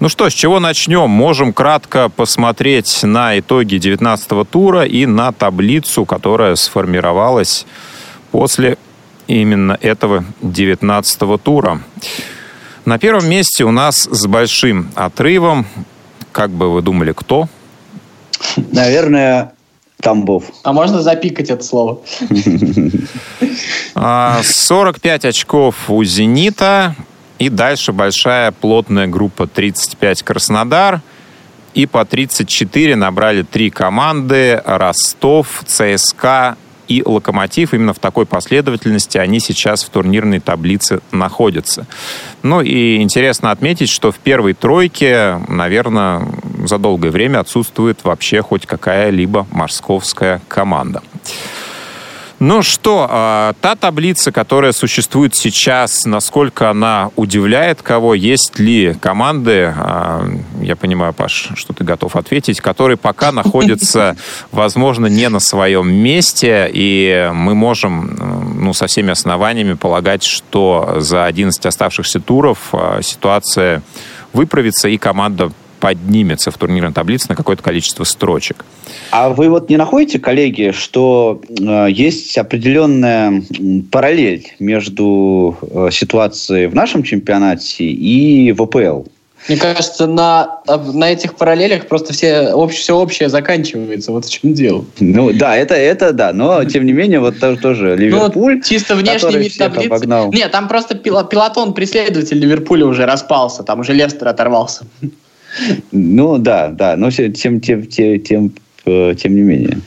[0.01, 1.09] Ну что, с чего начнем?
[1.09, 7.65] Можем кратко посмотреть на итоги 19 тура и на таблицу, которая сформировалась
[8.33, 8.77] после
[9.27, 11.81] именно этого 19 тура.
[12.85, 15.67] На первом месте у нас с большим отрывом,
[16.33, 17.49] как бы вы думали, кто?
[18.57, 19.55] Наверное,
[20.03, 20.45] Тамбов.
[20.63, 22.01] А можно запикать это слово?
[23.95, 26.95] 45 а, очков у «Зенита»,
[27.39, 31.01] и дальше большая плотная группа 35 Краснодар.
[31.73, 34.63] И по 34 набрали три команды.
[34.65, 36.57] Ростов, ЦСКА
[36.89, 37.75] и Локомотив.
[37.75, 41.87] Именно в такой последовательности они сейчас в турнирной таблице находятся.
[42.43, 46.27] Ну и интересно отметить, что в первой тройке, наверное,
[46.67, 51.03] за долгое время отсутствует вообще хоть какая-либо московская команда.
[52.47, 58.13] Ну что, а, та таблица, которая существует сейчас, насколько она удивляет кого?
[58.13, 60.29] Есть ли команды, а,
[60.61, 64.19] я понимаю, Паш, что ты готов ответить, которые пока находятся,
[64.53, 68.15] возможно, не на своем месте, и мы можем
[68.63, 73.81] ну, со всеми основаниями полагать, что за 11 оставшихся туров а, ситуация
[74.35, 75.51] выправится, и команда
[75.85, 78.65] поднимется в турнирной таблице на какое-то количество строчек.
[79.11, 83.43] А вы вот не находите, коллеги, что э, есть определенная
[83.91, 89.03] параллель между э, ситуацией в нашем чемпионате и в АПЛ?
[89.47, 94.11] Мне кажется, на, на этих параллелях просто все, обще, все общее заканчивается.
[94.11, 94.87] Вот в чем дело.
[95.01, 96.33] Ну да, это, это да.
[96.33, 99.89] Но, тем не менее, вот тоже, тоже ну, Ливерпуль, ну, чисто внешний вид таблицы.
[99.89, 100.33] Обогнал.
[100.33, 103.63] Нет, там просто пилотон преследователь Ливерпуля уже распался.
[103.65, 104.87] Там уже Лестер оторвался.
[105.93, 108.53] Ну да, да, но тем, тем, тем, тем,
[108.85, 109.79] э, тем не менее.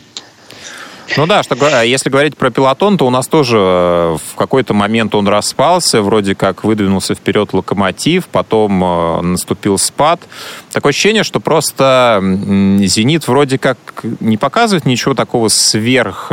[1.16, 5.16] Ну да, что, если говорить про пилотон, то у нас тоже э, в какой-то момент
[5.16, 10.20] он распался, вроде как выдвинулся вперед локомотив, потом э, наступил спад.
[10.74, 13.78] Такое ощущение, что просто «Зенит» вроде как
[14.20, 16.32] не показывает ничего такого сверх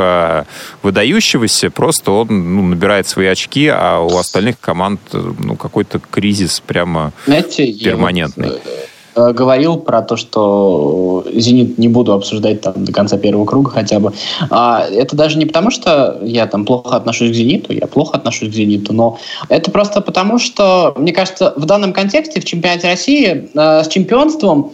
[0.83, 7.13] выдающегося, просто он ну, набирает свои очки, а у остальных команд ну, какой-то кризис прямо
[7.27, 8.49] Знаете, перманентный.
[8.49, 13.71] Вот Э, говорил про то, что «Зенит» не буду обсуждать там до конца первого круга
[13.71, 14.13] хотя бы.
[14.51, 18.51] А, это даже не потому, что я там плохо отношусь к «Зениту», я плохо отношусь
[18.51, 23.51] к «Зениту», но это просто потому, что, мне кажется, в данном контексте в чемпионате России
[23.55, 24.73] э, с чемпионством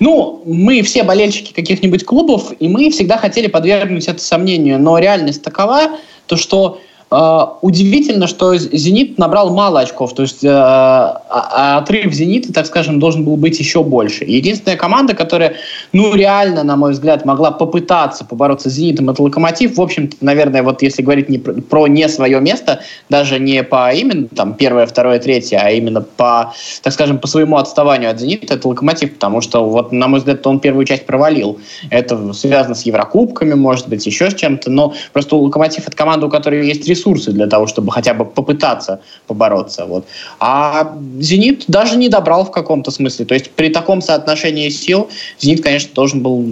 [0.00, 5.42] ну, мы все болельщики каких-нибудь клубов, и мы всегда хотели подвергнуть это сомнению, но реальность
[5.42, 5.90] такова,
[6.26, 12.52] то что удивительно, что «Зенит» набрал мало очков, то есть э, а, а отрыв «Зенита»,
[12.52, 14.22] так скажем, должен был быть еще больше.
[14.24, 15.56] Единственная команда, которая,
[15.92, 19.76] ну, реально, на мой взгляд, могла попытаться побороться с «Зенитом», это «Локомотив».
[19.76, 23.92] В общем-то, наверное, вот если говорить не про, про не свое место, даже не по
[23.92, 28.54] именно там первое, второе, третье, а именно по, так скажем, по своему отставанию от «Зенита»,
[28.54, 31.58] это «Локомотив», потому что, вот, на мой взгляд, он первую часть провалил.
[31.90, 36.30] Это связано с Еврокубками, может быть, еще с чем-то, но просто «Локомотив»— это команда, у
[36.30, 39.86] которой есть ресурсы ресурсы для того, чтобы хотя бы попытаться побороться.
[39.86, 40.06] Вот.
[40.38, 43.24] А «Зенит» даже не добрал в каком-то смысле.
[43.24, 45.08] То есть при таком соотношении сил
[45.38, 46.44] «Зенит», конечно, должен был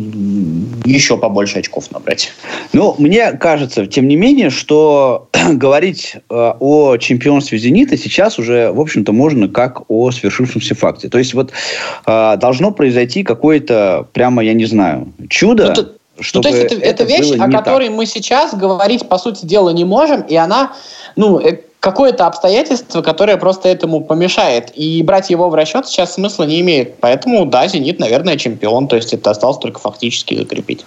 [0.84, 2.32] еще побольше очков набрать.
[2.72, 8.80] Ну, мне кажется, тем не менее, что говорить э, о чемпионстве «Зенита» сейчас уже, в
[8.80, 11.08] общем-то, можно как о свершившемся факте.
[11.08, 11.52] То есть вот
[12.06, 15.97] э, должно произойти какое-то, прямо, я не знаю, чудо, ну,
[16.34, 17.96] ну, то есть это, это, это вещь, о которой так.
[17.96, 20.72] мы сейчас говорить, по сути дела, не можем, и она,
[21.16, 24.72] ну, э, какое-то обстоятельство, которое просто этому помешает.
[24.74, 26.98] И брать его в расчет сейчас смысла не имеет.
[26.98, 30.84] Поэтому, да, «Зенит», наверное, чемпион, то есть это осталось только фактически закрепить.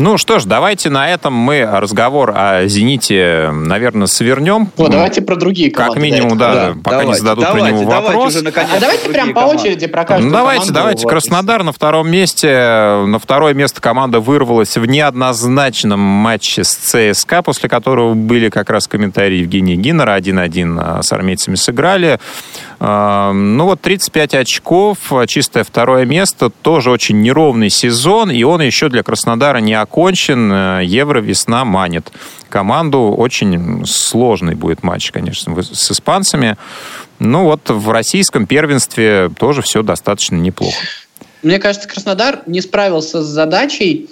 [0.00, 4.70] Ну что ж, давайте на этом мы разговор о «Зените», наверное, свернем.
[4.78, 5.94] Ну, давайте про другие команды.
[5.94, 8.34] Как минимум, да, да пока давайте, не зададут давайте, про него давайте вопрос.
[8.34, 11.02] Уже, наконец, а давайте прям по очереди про каждую ну, Давайте, команду, давайте.
[11.02, 11.10] Вот.
[11.10, 12.48] Краснодар на втором месте.
[13.06, 18.88] На второе место команда вырвалась в неоднозначном матче с ЦСКА, после которого были как раз
[18.88, 20.18] комментарии Евгения Гиннера.
[20.18, 22.18] 1-1 с армейцами сыграли.
[22.80, 29.02] Ну вот 35 очков, чистое второе место, тоже очень неровный сезон, и он еще для
[29.02, 29.89] Краснодара не окончен.
[30.52, 32.10] Э, Евро-весна манит
[32.48, 33.14] команду.
[33.16, 36.56] Очень сложный будет матч, конечно, с испанцами.
[37.18, 40.76] Ну вот в российском первенстве тоже все достаточно неплохо.
[41.42, 44.10] Мне кажется, Краснодар не справился с задачей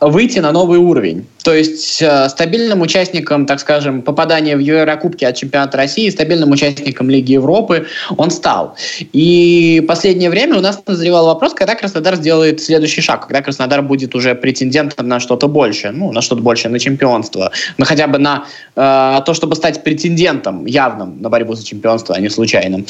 [0.00, 1.26] выйти на новый уровень.
[1.46, 7.08] То есть э, стабильным участником, так скажем, попадания в Еврокубки от чемпионата России, стабильным участником
[7.08, 8.74] Лиги Европы он стал.
[9.12, 14.14] И последнее время у нас назревал вопрос, когда Краснодар сделает следующий шаг, когда Краснодар будет
[14.16, 18.46] уже претендентом на что-то большее, ну, на что-то большее, на чемпионство, ну, хотя бы на
[18.74, 22.84] э, то, чтобы стать претендентом явным на борьбу за чемпионство, а не случайным.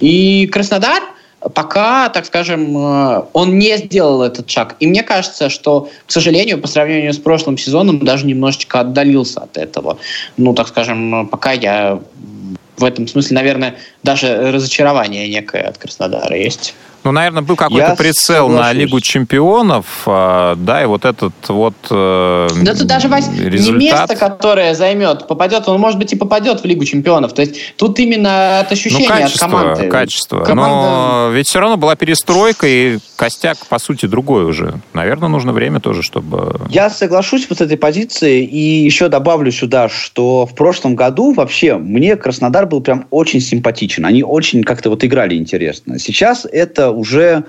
[0.00, 1.00] И Краснодар–
[1.40, 4.76] пока, так скажем, э, он не сделал этот шаг.
[4.80, 9.56] И мне кажется, что, к сожалению, по сравнению с прошлым сезоном, даже немножечко отдалился от
[9.56, 9.98] этого.
[10.36, 12.00] Ну, так скажем, пока я
[12.76, 16.74] в этом смысле, наверное, даже разочарование некое от Краснодара есть.
[17.04, 18.66] Ну, наверное, был какой-то прицел соглашусь.
[18.66, 23.80] на Лигу чемпионов, а, да, и вот этот вот э, Да тут даже, Вась, результат...
[23.80, 27.32] не место, которое займет, попадет, он, может быть, и попадет в Лигу чемпионов.
[27.32, 29.88] То есть тут именно от ощущения ну, качество, от команды.
[29.88, 30.76] Качество, Команда...
[30.76, 34.74] Но ведь все равно была перестройка, и костяк, по сути, другой уже.
[34.92, 36.60] Наверное, нужно время тоже, чтобы...
[36.68, 41.76] Я соглашусь вот с этой позицией, и еще добавлю сюда, что в прошлом году вообще
[41.76, 44.04] мне Краснодар был прям очень симпатичен.
[44.04, 45.98] Они очень как-то вот играли интересно.
[45.98, 47.44] Сейчас это уже,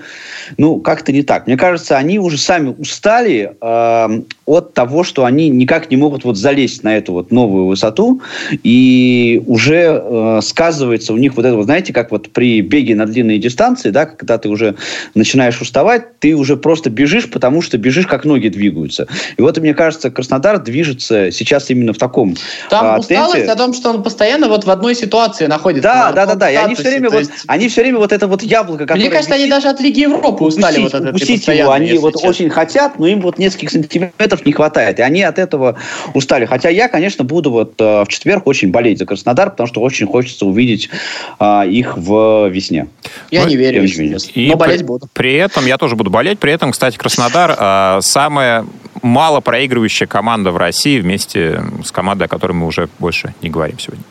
[0.58, 1.46] ну, как-то не так.
[1.46, 6.36] Мне кажется, они уже сами устали э, от того, что они никак не могут вот
[6.36, 8.22] залезть на эту вот новую высоту,
[8.62, 13.06] и уже э, сказывается у них вот это, вот, знаете, как вот при беге на
[13.06, 14.74] длинные дистанции, да, когда ты уже
[15.14, 19.06] начинаешь уставать, ты уже просто бежишь, потому что бежишь, как ноги двигаются.
[19.36, 22.34] И вот, мне кажется, Краснодар движется сейчас именно в таком
[22.70, 23.52] Там э, усталость темпе.
[23.52, 25.88] о том, что он постоянно вот в одной ситуации находится.
[25.88, 26.50] Да, да, да, да.
[26.50, 27.30] И они все время, есть...
[27.30, 29.00] вот, они все время вот это вот яблоко, которое...
[29.00, 31.72] Мне кажется, они даже от Лиги Европы устали упустить, вот от упустить его.
[31.72, 32.28] Они вот честно.
[32.28, 34.98] очень хотят, но им вот нескольких сантиметров не хватает.
[34.98, 35.76] И они от этого
[36.14, 36.44] устали.
[36.44, 40.06] Хотя я, конечно, буду вот э, в четверг очень болеть за Краснодар, потому что очень
[40.06, 40.90] хочется увидеть
[41.38, 42.88] э, их в весне.
[43.30, 45.08] Я ну, не верю, и но болеть при, буду.
[45.12, 46.38] При этом я тоже буду болеть.
[46.38, 48.66] При этом, кстати, Краснодар э, самая
[49.02, 53.78] мало проигрывающая команда в России вместе с командой, о которой мы уже больше не говорим
[53.78, 54.04] сегодня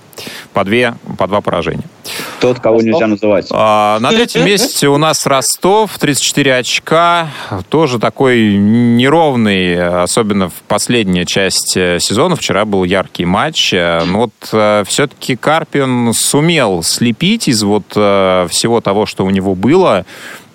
[0.53, 1.84] по, две, по два поражения.
[2.39, 2.93] Тот, кого Ростов.
[2.93, 3.47] нельзя называть.
[3.51, 7.30] А, на третьем месте у нас Ростов, 34 очка.
[7.70, 12.36] Тоже такой неровный, особенно в последняя часть э, сезона.
[12.36, 13.74] Вчера был яркий матч.
[13.74, 19.53] Э, но вот э, все-таки Карпин сумел слепить из вот всего того, что у него
[19.53, 20.05] было,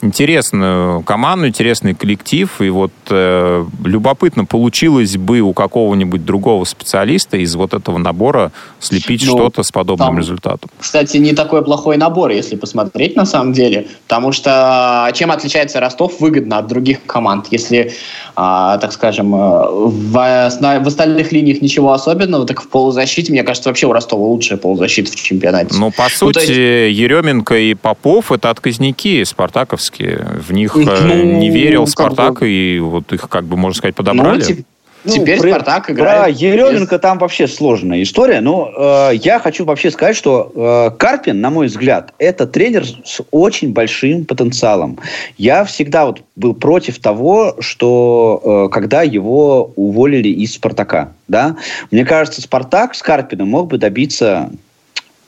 [0.03, 7.55] интересную команду, интересный коллектив, и вот э, любопытно, получилось бы у какого-нибудь другого специалиста из
[7.55, 10.71] вот этого набора слепить ну, что-то с подобным там, результатом.
[10.79, 16.21] Кстати, не такой плохой набор, если посмотреть на самом деле, потому что чем отличается Ростов
[16.21, 17.93] выгодно от других команд, если,
[18.35, 23.71] а, так скажем, э, в, в остальных линиях ничего особенного, так в полузащите, мне кажется,
[23.71, 25.75] вообще у Ростова лучшая полузащита в чемпионате.
[25.79, 26.99] Ну, по ну, сути, есть...
[26.99, 30.41] Еременко и Попов это отказники спартаковские Левандовские.
[30.41, 32.51] В них э, ну, не верил Спартак, бы...
[32.51, 34.45] и вот их, как бы, можно сказать, подобрали.
[34.49, 34.65] Ну,
[35.05, 36.37] ну, Теперь про, Спартак играет.
[36.37, 37.01] Про Еременко без...
[37.01, 38.41] там вообще сложная история.
[38.41, 43.23] Но э, я хочу вообще сказать, что э, Карпин, на мой взгляд, это тренер с
[43.31, 44.99] очень большим потенциалом.
[45.39, 51.57] Я всегда вот был против того, что э, когда его уволили из Спартака, да,
[51.93, 54.51] мне кажется, Спартак с Карпином мог бы добиться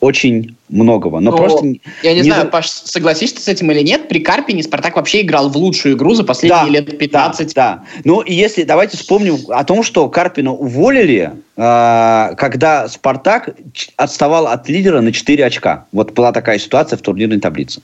[0.00, 1.20] очень многого.
[1.20, 1.66] Но, но просто...
[2.02, 2.48] Я не, не знаю, за...
[2.48, 6.24] Паш, согласишься с этим или нет, при Карпине Спартак вообще играл в лучшую игру за
[6.24, 7.54] последние да, лет 15.
[7.54, 7.84] Да, да.
[8.04, 13.56] Ну, и если, давайте вспомним о том, что Карпина уволили, э, когда Спартак
[13.96, 15.86] отставал от лидера на 4 очка.
[15.92, 17.80] Вот была такая ситуация в турнирной таблице.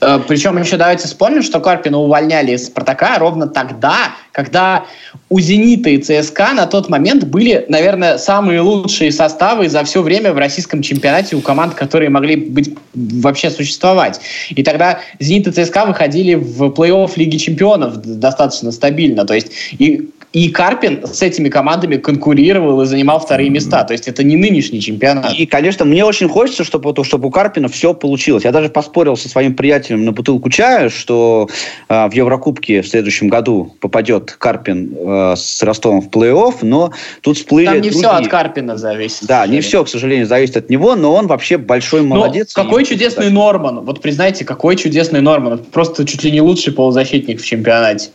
[0.00, 4.84] Э, Причем еще давайте вспомним, что Карпина увольняли из «Спартака» ровно тогда, когда
[5.28, 10.32] у «Зенита» и ЦСКА на тот момент были, наверное, самые лучшие составы за все время
[10.32, 14.20] в российском чемпионате у команд, которые могли быть вообще существовать.
[14.50, 19.24] И тогда «Зенит» и ЦСКА выходили в плей-офф Лиги чемпионов достаточно стабильно.
[19.24, 23.84] То есть и и Карпин с этими командами конкурировал и занимал вторые места.
[23.84, 25.32] То есть это не нынешний чемпионат.
[25.32, 28.42] И, конечно, мне очень хочется, чтобы, чтобы у Карпина все получилось.
[28.42, 31.48] Я даже поспорил со своим приятелем на бутылку чая, что
[31.88, 37.36] э, в Еврокубке в следующем году попадет Карпин э, с Ростовом в плей-офф, но тут
[37.36, 38.00] всплыли Там не другие...
[38.00, 39.28] все от Карпина зависит.
[39.28, 42.56] Да, не все, к сожалению, зависит от него, но он вообще большой молодец.
[42.56, 43.84] Но какой чудесный Норман.
[43.84, 45.58] Вот признайте, какой чудесный Норман.
[45.58, 48.10] Просто чуть ли не лучший полузащитник в чемпионате.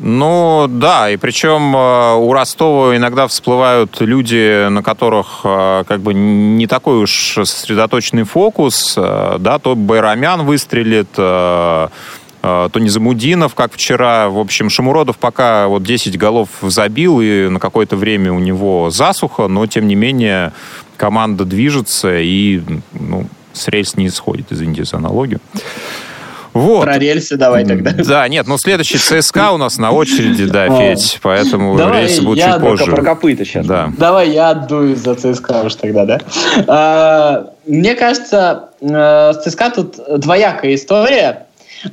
[0.00, 6.12] Ну, да, и причем э, у Ростова иногда всплывают люди, на которых э, как бы
[6.12, 11.90] не такой уж сосредоточенный фокус, э, да, то Байрамян выстрелит, то
[12.74, 14.28] Низамудинов, как вчера.
[14.28, 19.48] В общем, Шамуродов пока вот 10 голов забил, и на какое-то время у него засуха,
[19.48, 20.52] но, тем не менее,
[20.98, 22.60] команда движется и
[22.92, 25.40] ну, с рельс не исходит, извините за аналогию.
[26.54, 26.84] Вот.
[26.84, 27.90] Про рельсы давай тогда.
[27.92, 32.38] Да, нет, ну следующий ЦСКА у нас на очереди, да, Федь, поэтому Давай рельсы будут
[32.38, 32.84] я чуть позже.
[32.86, 33.66] Про копыта сейчас.
[33.66, 33.92] Да.
[33.98, 36.20] Давай я отдуюсь за ЦСКА уж тогда, да?
[36.68, 41.46] А, Мне кажется, э, с ЦСКА тут двоякая история.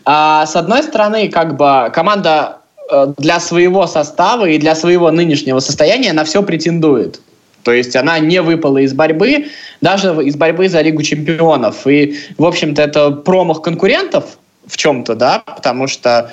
[0.05, 2.57] А, С одной стороны, как бы команда
[2.91, 7.19] э, для своего состава и для своего нынешнего состояния на все претендует.
[7.63, 9.47] То есть она не выпала из борьбы,
[9.81, 11.85] даже из борьбы за Лигу чемпионов.
[11.87, 14.37] И, в общем-то, это промах конкурентов
[14.71, 16.31] в чем-то, да, потому что,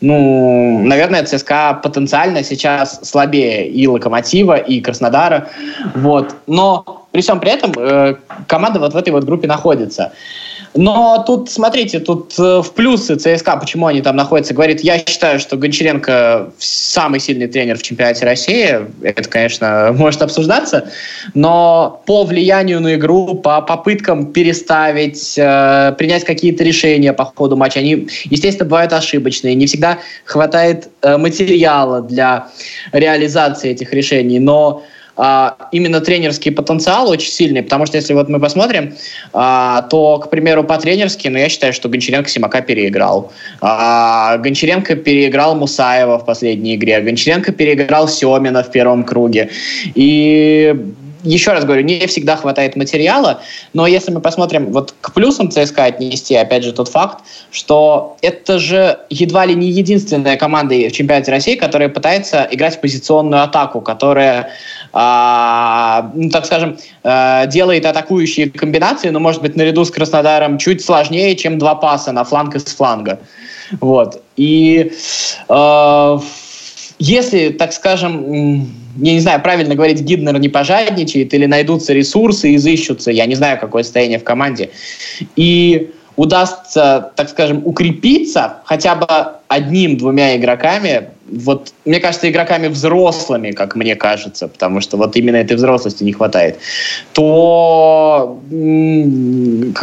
[0.00, 5.48] ну, наверное, ЦСКА потенциально сейчас слабее и Локомотива, и Краснодара,
[5.96, 6.36] вот.
[6.46, 8.14] Но при всем при этом э,
[8.46, 10.12] команда вот в этой вот группе находится.
[10.74, 15.40] Но тут, смотрите, тут э, в плюсы ЦСКА, почему они там находятся, говорит, я считаю,
[15.40, 18.78] что Гончаренко самый сильный тренер в чемпионате России.
[19.02, 20.88] Это, конечно, может обсуждаться,
[21.34, 27.80] но по влиянию на игру, по попыткам переставить, э, принять какие-то решения по ходу матча,
[27.80, 32.48] они, естественно, бывают ошибочные, не всегда хватает э, материала для
[32.92, 34.84] реализации этих решений, но
[35.72, 38.94] именно тренерский потенциал очень сильный, потому что если вот мы посмотрим,
[39.32, 43.30] а, то, к примеру, по-тренерски, ну, я считаю, что Гончаренко Симака переиграл.
[43.60, 49.50] А, Гончаренко переиграл Мусаева в последней игре, Гончаренко переиграл Семина в первом круге.
[49.94, 50.74] И
[51.22, 53.40] еще раз говорю, не всегда хватает материала,
[53.72, 58.58] но если мы посмотрим вот к плюсам ЦСКА отнести, опять же, тот факт, что это
[58.58, 64.50] же едва ли не единственная команда в чемпионате России, которая пытается играть позиционную атаку, которая,
[64.92, 70.84] а, ну, так скажем, а, делает атакующие комбинации, но, может быть, наряду с Краснодаром чуть
[70.84, 73.18] сложнее, чем два паса на фланг и с фланга.
[73.80, 74.22] Вот.
[74.36, 74.92] И
[75.48, 76.18] э,
[76.98, 83.10] если, так скажем, я не знаю, правильно говорить, Гиднер не пожадничает или найдутся ресурсы, изыщутся,
[83.10, 84.70] я не знаю, какое состояние в команде,
[85.36, 89.06] и удастся, так скажем, укрепиться хотя бы
[89.48, 95.56] одним-двумя игроками, вот, мне кажется, игроками взрослыми, как мне кажется, потому что вот именно этой
[95.56, 96.58] взрослости не хватает,
[97.14, 98.40] то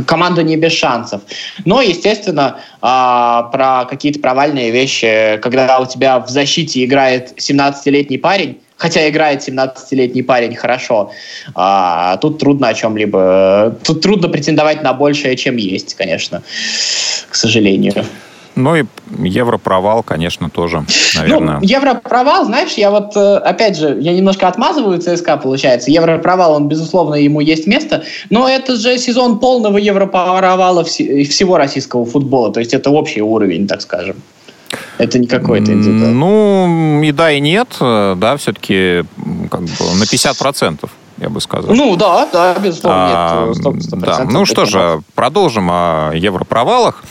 [0.06, 1.22] команда не без шансов.
[1.66, 8.60] Но, естественно, а, про какие-то провальные вещи, когда у тебя в защите играет 17-летний парень,
[8.78, 11.12] хотя играет 17-летний парень хорошо,
[11.56, 16.42] а, тут трудно о чем-либо, тут трудно претендовать на большее, чем есть, конечно,
[17.30, 18.06] к сожалению.
[18.58, 18.86] Ну и
[19.20, 20.84] Европровал, конечно, тоже,
[21.16, 21.60] наверное.
[21.60, 25.92] Ну, Европровал, знаешь, я вот, э, опять же, я немножко отмазываю ЦСКА, получается.
[25.92, 32.52] Европровал, он, безусловно, ему есть место, но это же сезон полного Европровала всего российского футбола,
[32.52, 34.16] то есть это общий уровень, так скажем.
[34.98, 36.12] Это не какой-то индивидуал.
[36.12, 39.04] Ну, и да, и нет, да, все-таки
[39.50, 40.90] как бы на 50%
[41.20, 41.76] я бы сказал.
[41.76, 43.58] Ну да, да, безусловно, а, нет.
[43.58, 44.24] 100%, 100% да.
[44.30, 47.04] Ну что же, продолжим о европровалах.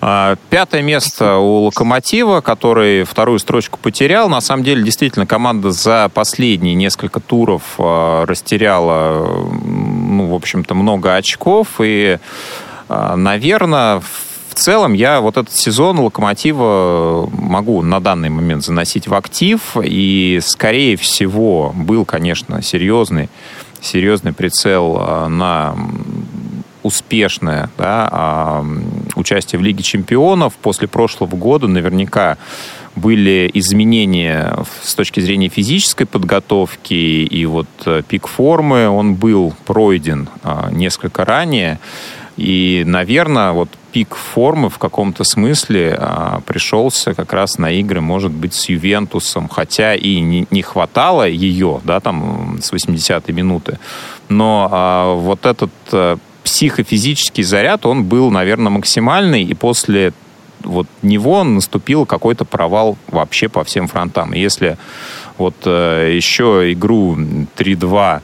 [0.00, 4.28] А, пятое место у «Локомотива», который вторую строчку потерял.
[4.28, 11.14] На самом деле, действительно, команда за последние несколько туров а, растеряла, ну, в общем-то, много
[11.14, 11.68] очков.
[11.80, 12.18] И,
[12.88, 19.14] а, наверное, в целом я вот этот сезон «Локомотива» могу на данный момент заносить в
[19.14, 19.76] актив.
[19.82, 23.28] И, скорее всего, был, конечно, серьезный,
[23.80, 25.74] серьезный прицел на
[26.82, 28.64] успешное да,
[29.14, 30.54] участие в Лиге чемпионов.
[30.54, 32.38] После прошлого года наверняка
[32.94, 40.28] были изменения с точки зрения физической подготовки, и вот э, пик формы, он был пройден
[40.42, 41.78] а, несколько ранее.
[42.42, 48.32] И, наверное, вот пик формы в каком-то смысле а, пришелся как раз на игры, может
[48.32, 53.78] быть, с Ювентусом, хотя и не, не хватало ее, да, там, с 80-й минуты.
[54.28, 60.12] Но а, вот этот а, психофизический заряд, он был, наверное, максимальный, и после
[60.64, 64.34] вот него наступил какой-то провал вообще по всем фронтам.
[64.34, 64.78] И если
[65.38, 68.20] вот э, еще игру 3-2 э,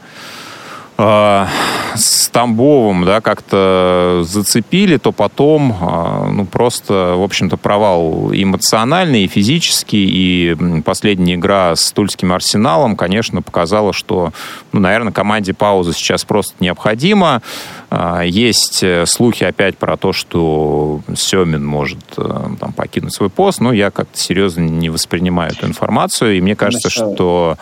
[0.98, 9.28] с Тамбовым, да, как-то зацепили, то потом, э, ну, просто, в общем-то, провал эмоциональный, и
[9.28, 14.32] физический, и последняя игра с Тульским Арсеналом, конечно, показала, что,
[14.72, 17.42] ну, наверное, команде пауза сейчас просто необходима.
[17.90, 23.60] А, есть э, слухи опять про то, что Семин может э, там, покинуть свой пост,
[23.60, 27.56] но я как-то серьезно не воспринимаю эту информацию, и мне кажется, что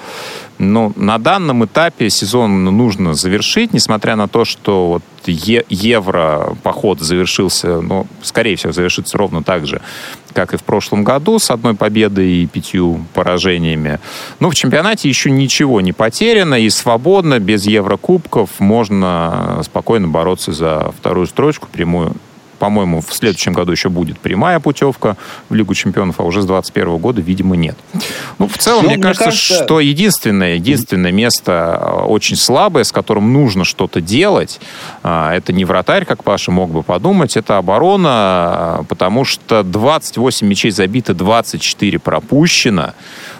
[0.59, 7.81] ну, на данном этапе сезон нужно завершить, несмотря на то, что вот евро поход завершился,
[7.81, 9.81] ну, скорее всего, завершится ровно так же,
[10.37, 14.01] как и в прошлом году, с одной победой и пятью поражениями.
[14.39, 20.93] Но в чемпионате еще ничего не потеряно, и свободно, без Еврокубков, можно спокойно бороться за
[20.99, 22.17] вторую строчку, прямую
[22.59, 25.17] по-моему, в следующем году еще будет прямая путевка
[25.49, 27.77] в Лигу чемпионов, а уже с 2021 года, видимо, нет.
[28.39, 32.85] Ну, в целом, ну, мне, мне кажется, кажется, что единственное, единственное место э, очень слабое,
[32.85, 34.61] с которым нужно что-то делать,
[35.03, 40.47] э, это не вратарь, как Паша мог бы подумать, это оборона, э, потому что 28
[40.47, 42.95] мячей забито, 24 пропущено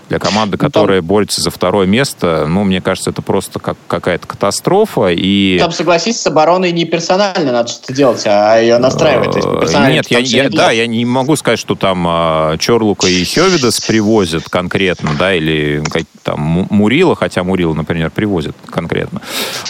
[0.09, 1.07] для команды, ну, которая там...
[1.07, 5.09] борется за второе место, ну, мне кажется, это просто как какая-то катастрофа.
[5.09, 5.59] И...
[5.59, 9.33] Там, согласись, с обороной не персонально надо что-то делать, а ее настраивать.
[9.33, 13.25] То есть, Нет, я, я, да, я не могу сказать, что там а, Чорлука и
[13.25, 15.83] Хевидас привозят конкретно, да, или
[16.23, 19.21] там Мурила, хотя Мурила, например, привозят конкретно.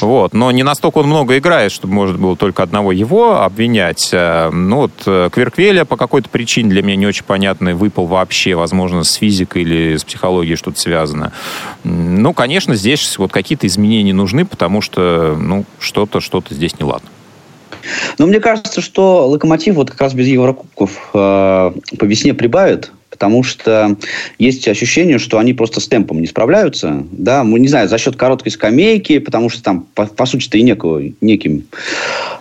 [0.01, 0.33] Вот.
[0.33, 4.11] Но не настолько он много играет, чтобы можно было только одного его обвинять.
[4.13, 8.55] А, ну, вот э, Кверквеля по какой-то причине для меня не очень понятный выпал вообще,
[8.55, 11.33] возможно, с физикой или с психологией психологией что-то связано.
[11.85, 17.09] Ну, конечно, здесь вот какие-то изменения нужны, потому что, ну, что-то, что-то здесь неладно.
[18.19, 23.45] Но мне кажется, что Локомотив вот как раз без Еврокубков э, по весне прибавит, потому
[23.45, 23.97] что
[24.41, 27.05] есть ощущение, что они просто с темпом не справляются.
[27.13, 30.63] Да, мы не знаю, за счет короткой скамейки, потому что там, по, по сути-то, и
[30.63, 31.67] некого, неким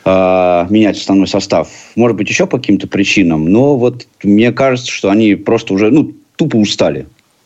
[0.03, 1.67] э, менять основной состав.
[1.95, 3.51] Может быть, еще по каким-то причинам.
[3.51, 7.05] Но вот мне кажется, что они просто уже, ну, тупо устали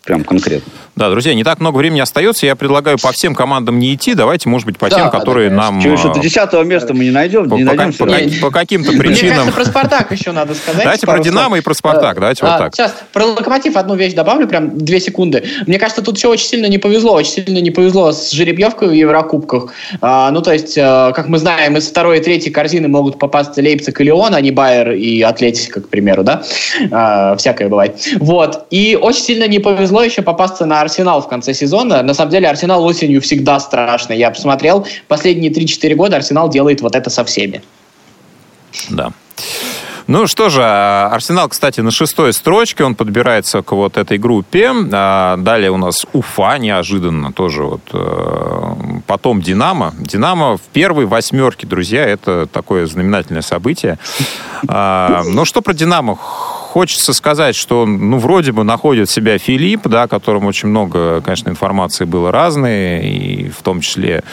[0.09, 0.71] прям конкретно.
[0.95, 2.47] Да, друзья, не так много времени остается.
[2.47, 4.15] Я предлагаю по всем командам не идти.
[4.15, 5.81] Давайте, может быть, по да, тем, которые да, нам...
[5.81, 7.47] Чего еще до десятого места мы не найдем?
[7.47, 9.43] По, не по, найдем по, по, по каким-то причинам...
[9.43, 10.83] Мне кажется, про «Спартак» еще надо сказать.
[10.83, 12.15] Давайте про «Динамо» и про «Спартак».
[12.15, 12.75] Давайте а, вот так.
[12.75, 15.43] Сейчас, про «Локомотив» одну вещь добавлю, прям две секунды.
[15.67, 17.13] Мне кажется, тут все очень сильно не повезло.
[17.13, 19.71] Очень сильно не повезло с жеребьевкой в Еврокубках.
[20.01, 23.61] А, ну, то есть, а, как мы знаем, из второй и третьей корзины могут попасться
[23.61, 26.41] Лейпциг и Леон, а не Байер и Атлетика, к примеру, да?
[26.91, 28.01] А, всякое бывает.
[28.17, 28.65] Вот.
[28.71, 32.01] И очень сильно не повезло еще попасться на Арсенал в конце сезона.
[32.03, 34.17] На самом деле Арсенал осенью всегда страшный.
[34.17, 37.61] Я посмотрел, последние 3-4 года Арсенал делает вот это со всеми.
[38.89, 39.11] Да.
[40.09, 44.71] Ну что же, Арсенал, кстати, на шестой строчке, он подбирается к вот этой группе.
[44.91, 47.81] А, далее у нас Уфа, неожиданно тоже вот.
[47.93, 48.73] Э,
[49.05, 49.93] потом Динамо.
[49.99, 53.99] Динамо в первой восьмерке, друзья, это такое знаменательное событие.
[54.67, 56.17] А, ну что про Динамо?
[56.69, 62.05] Хочется сказать, что, ну, вроде бы находит себя Филипп, да, которому очень много, конечно, информации
[62.05, 64.23] было разной, и в том числе,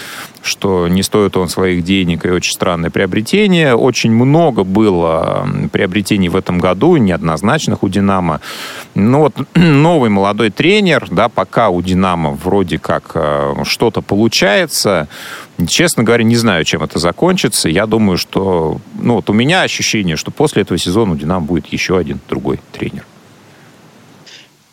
[0.47, 3.75] что не стоит он своих денег и очень странное приобретение.
[3.75, 8.41] Очень много было приобретений в этом году, неоднозначных у «Динамо».
[8.95, 15.09] Ну вот новый молодой тренер, да, пока у «Динамо» вроде как э, что-то получается,
[15.67, 17.71] Честно говоря, не знаю, чем это закончится.
[17.71, 18.79] Я думаю, что...
[19.01, 22.61] Ну, вот у меня ощущение, что после этого сезона у «Динамо» будет еще один другой
[22.73, 23.07] тренер.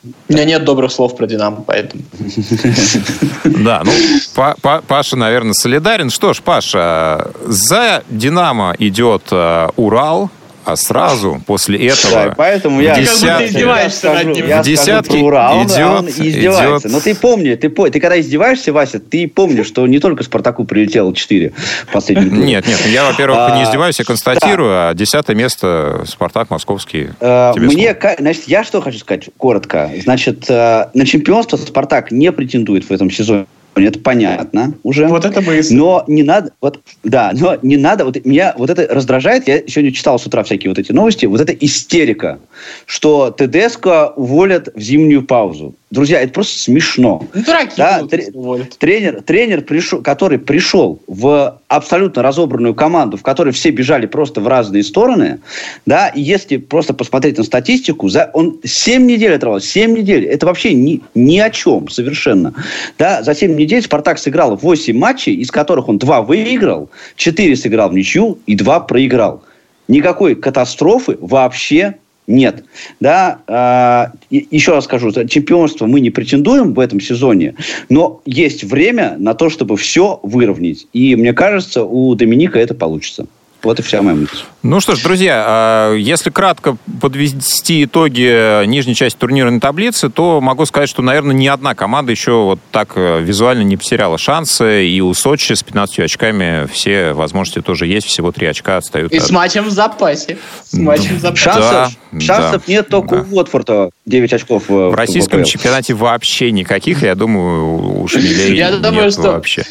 [0.04, 2.04] У меня нет добрых слов про «Динамо», поэтому...
[3.46, 6.10] Да, ну, Паша, наверное, солидарен.
[6.10, 10.30] Что ж, Паша, за «Динамо» идет э, «Урал»,
[10.66, 12.14] а сразу после этого...
[12.14, 12.96] Да, поэтому я...
[13.00, 14.46] Десятки, издеваешься над ним.
[14.46, 16.88] В десятке Урал, идет, он издевается.
[16.88, 16.92] Идет...
[16.92, 21.14] Но ты помни, ты, ты когда издеваешься, Вася, ты помни, что не только Спартаку прилетело
[21.14, 21.54] 4
[21.92, 27.10] последних Нет, нет, я, во-первых, не а, издеваюсь, я констатирую, а десятое место Спартак московский.
[27.20, 29.92] А, мне, значит, я что хочу сказать коротко.
[30.04, 33.46] Значит, э, на чемпионство Спартак не претендует в этом сезоне
[33.76, 35.08] это понятно уже.
[35.08, 35.76] Вот это мысль.
[35.76, 39.92] Но не надо, вот, да, но не надо, вот меня вот это раздражает, я сегодня
[39.92, 42.40] читал с утра всякие вот эти новости, вот эта истерика,
[42.86, 45.76] что ТДСК уволят в зимнюю паузу.
[45.94, 47.24] Друзья, это просто смешно.
[47.36, 48.02] Ну, дураки да?
[48.34, 54.42] будут, тренер, тренер пришел, который пришел в абсолютно разобранную команду, в которой все бежали просто
[54.42, 55.40] в разные стороны,
[55.86, 60.48] да, и если просто посмотреть на статистику, за, он 7 недель отрывался, 7 недель, это
[60.48, 62.56] вообще ни, ни о чем совершенно.
[62.98, 67.90] Да, за 7 недель Спартак сыграл 8 матчей, из которых он 2 выиграл, 4 сыграл
[67.90, 69.44] в ничью и 2 проиграл.
[69.88, 71.98] Никакой катастрофы вообще
[72.28, 72.64] нет.
[73.00, 77.56] Да, э, еще раз скажу, чемпионство мы не претендуем в этом сезоне,
[77.90, 80.88] но есть время на то, чтобы все выровнять.
[80.94, 83.28] И мне кажется, у Доминика это получится.
[83.64, 84.44] Вот и вся моя мысль.
[84.62, 90.66] Ну что ж, друзья, а, если кратко подвести итоги нижней части турнирной таблицы, то могу
[90.66, 94.88] сказать, что, наверное, ни одна команда еще вот так э, визуально не потеряла шансы.
[94.88, 98.08] И у Сочи с 15 очками все возможности тоже есть.
[98.08, 99.14] Всего 3 очка отстают.
[99.14, 99.24] И от...
[99.24, 100.38] с матчем в запасе.
[100.64, 101.44] С матчем в запасе.
[101.44, 103.26] Шансов, да, шансов да, нет только да.
[103.32, 104.70] у Уотфорда 9 очков.
[104.70, 107.04] В, в российском в чемпионате вообще никаких.
[107.04, 109.64] Я думаю, у Шмелей Я думаю, что вообще.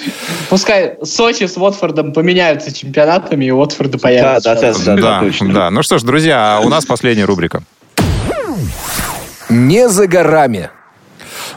[0.49, 4.55] Пускай Сочи с Уотфордом поменяются чемпионатами, и Уотфорд Уотфорда появится.
[4.55, 5.53] Да, да, да, да, точно.
[5.53, 5.71] Да.
[5.71, 7.63] Ну что ж, друзья, у нас последняя рубрика.
[9.49, 10.71] Не за горами.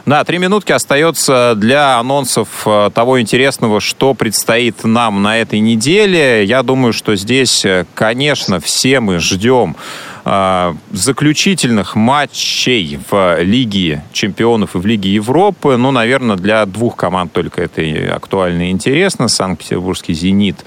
[0.06, 6.44] Да, три минутки остается для анонсов э, того интересного, что предстоит нам на этой неделе.
[6.44, 9.76] Я думаю, что здесь, э, конечно, все мы ждем
[10.24, 15.76] э, заключительных матчей в Лиге чемпионов и в Лиге Европы.
[15.76, 17.82] Ну, наверное, для двух команд только это
[18.14, 19.28] актуально и интересно.
[19.28, 20.58] Санкт-Петербургский «Зенит»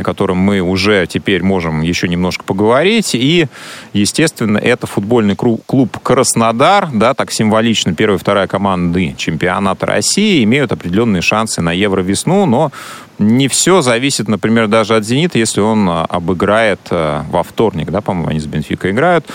[0.00, 3.14] о котором мы уже теперь можем еще немножко поговорить.
[3.14, 3.46] И,
[3.92, 10.72] естественно, это футбольный клуб «Краснодар», да, так символично, первая и вторая команды чемпионата России имеют
[10.72, 12.72] определенные шансы на Евровесну, но
[13.20, 18.00] не все зависит, например, даже от «Зенита», если он а, обыграет а, во вторник, да,
[18.00, 19.26] по-моему, они с «Бенфикой» играют,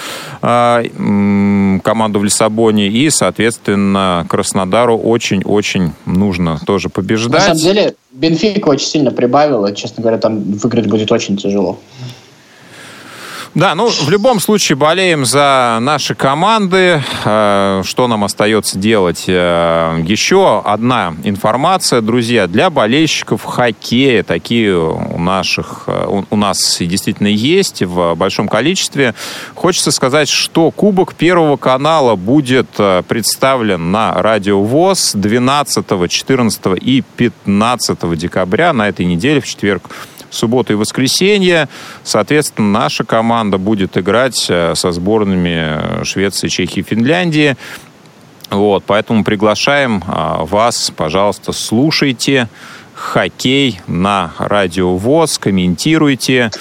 [0.41, 0.83] а,
[1.83, 7.47] команду в Лиссабоне, и, соответственно, Краснодару очень-очень нужно тоже побеждать.
[7.47, 11.77] На самом деле, Бенфика очень сильно прибавила, честно говоря, там выиграть будет очень тяжело.
[13.55, 17.01] Да, ну, в любом случае болеем за наши команды.
[17.23, 19.23] Э, что нам остается делать?
[19.29, 24.23] Э, еще одна информация, друзья, для болельщиков хоккея.
[24.23, 29.15] Такие у наших, э, у нас действительно есть в большом количестве.
[29.53, 32.67] Хочется сказать, что Кубок Первого канала будет
[33.07, 39.89] представлен на Радио ВОЗ 12, 14 и 15 декабря на этой неделе, в четверг
[40.35, 41.69] субботу и воскресенье.
[42.03, 47.55] Соответственно, наша команда будет играть э, со сборными Швеции, Чехии, Финляндии.
[48.49, 52.47] Вот, поэтому приглашаем а, вас, пожалуйста, слушайте
[52.93, 56.51] хоккей на Радио ВОЗ, комментируйте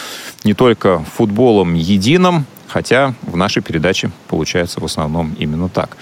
[0.45, 5.97] не только футболом единым, хотя в нашей передаче получается в основном именно так.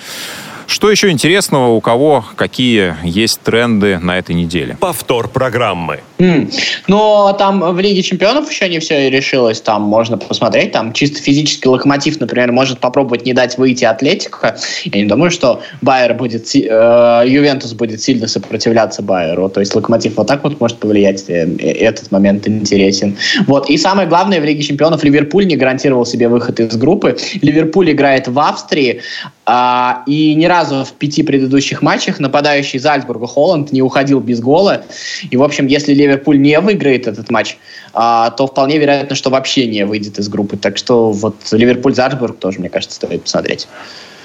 [0.66, 4.76] Что еще интересного, у кого какие есть тренды на этой неделе?
[4.80, 6.00] Повтор программы.
[6.18, 6.52] Mm.
[6.86, 9.60] Но там в Лиге Чемпионов еще не все решилось.
[9.60, 10.72] Там можно посмотреть.
[10.72, 14.56] Там чисто физический локомотив, например, может попробовать не дать выйти Атлетика.
[14.84, 19.48] Я не думаю, что Байер будет, э, Ювентус будет сильно сопротивляться Байеру.
[19.48, 21.24] То есть локомотив вот так вот может повлиять.
[21.28, 23.16] Э, этот момент интересен.
[23.46, 23.68] Вот.
[23.68, 27.16] И самое главное, в Лиге Чемпионов Ливерпуль не гарантировал себе выход из группы.
[27.40, 29.00] Ливерпуль играет в Австрии.
[29.44, 34.84] А, и ни разу в пяти предыдущих матчах нападающий Зальцбурга Холланд не уходил без гола.
[35.30, 37.56] И, в общем, если Ливерпуль не выиграет этот матч,
[37.92, 40.56] а, то вполне вероятно, что вообще не выйдет из группы.
[40.56, 43.66] Так что вот Ливерпуль-Зальцбург тоже, мне кажется, стоит посмотреть.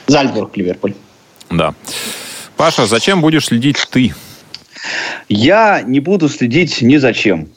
[0.06, 0.94] Зальцбург-Ливерпуль.
[1.50, 1.74] Да.
[2.56, 4.14] Паша, зачем будешь следить ты?
[5.30, 7.50] Я не буду следить ни за чем.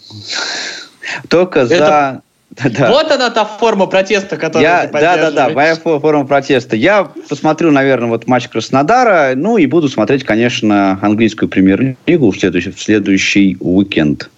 [1.29, 1.77] Только Это...
[1.77, 2.91] за да.
[2.91, 6.77] Вот она та форма протеста, которую я, ты Да, да, да, моя форма протеста.
[6.77, 12.73] Я посмотрю, наверное, вот матч Краснодара, ну и буду смотреть, конечно, английскую премьер-лигу в следующий,
[12.73, 14.29] в следующий уикенд.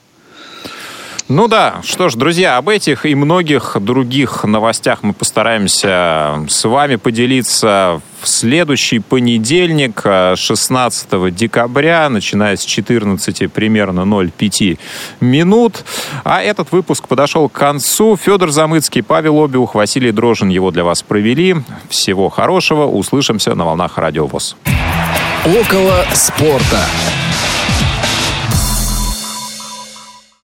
[1.34, 6.96] Ну да, что ж, друзья, об этих и многих других новостях мы постараемся с вами
[6.96, 14.78] поделиться в следующий понедельник, 16 э, декабря, начиная с 14 примерно 05
[15.20, 15.86] минут.
[16.22, 18.18] А этот выпуск подошел к концу.
[18.18, 21.56] Федор Замыцкий, Павел Обиух, Василий Дрожин его для вас провели.
[21.88, 22.84] Всего хорошего.
[22.84, 24.54] Услышимся на волнах Радио ВОЗ.
[25.46, 26.84] Около спорта.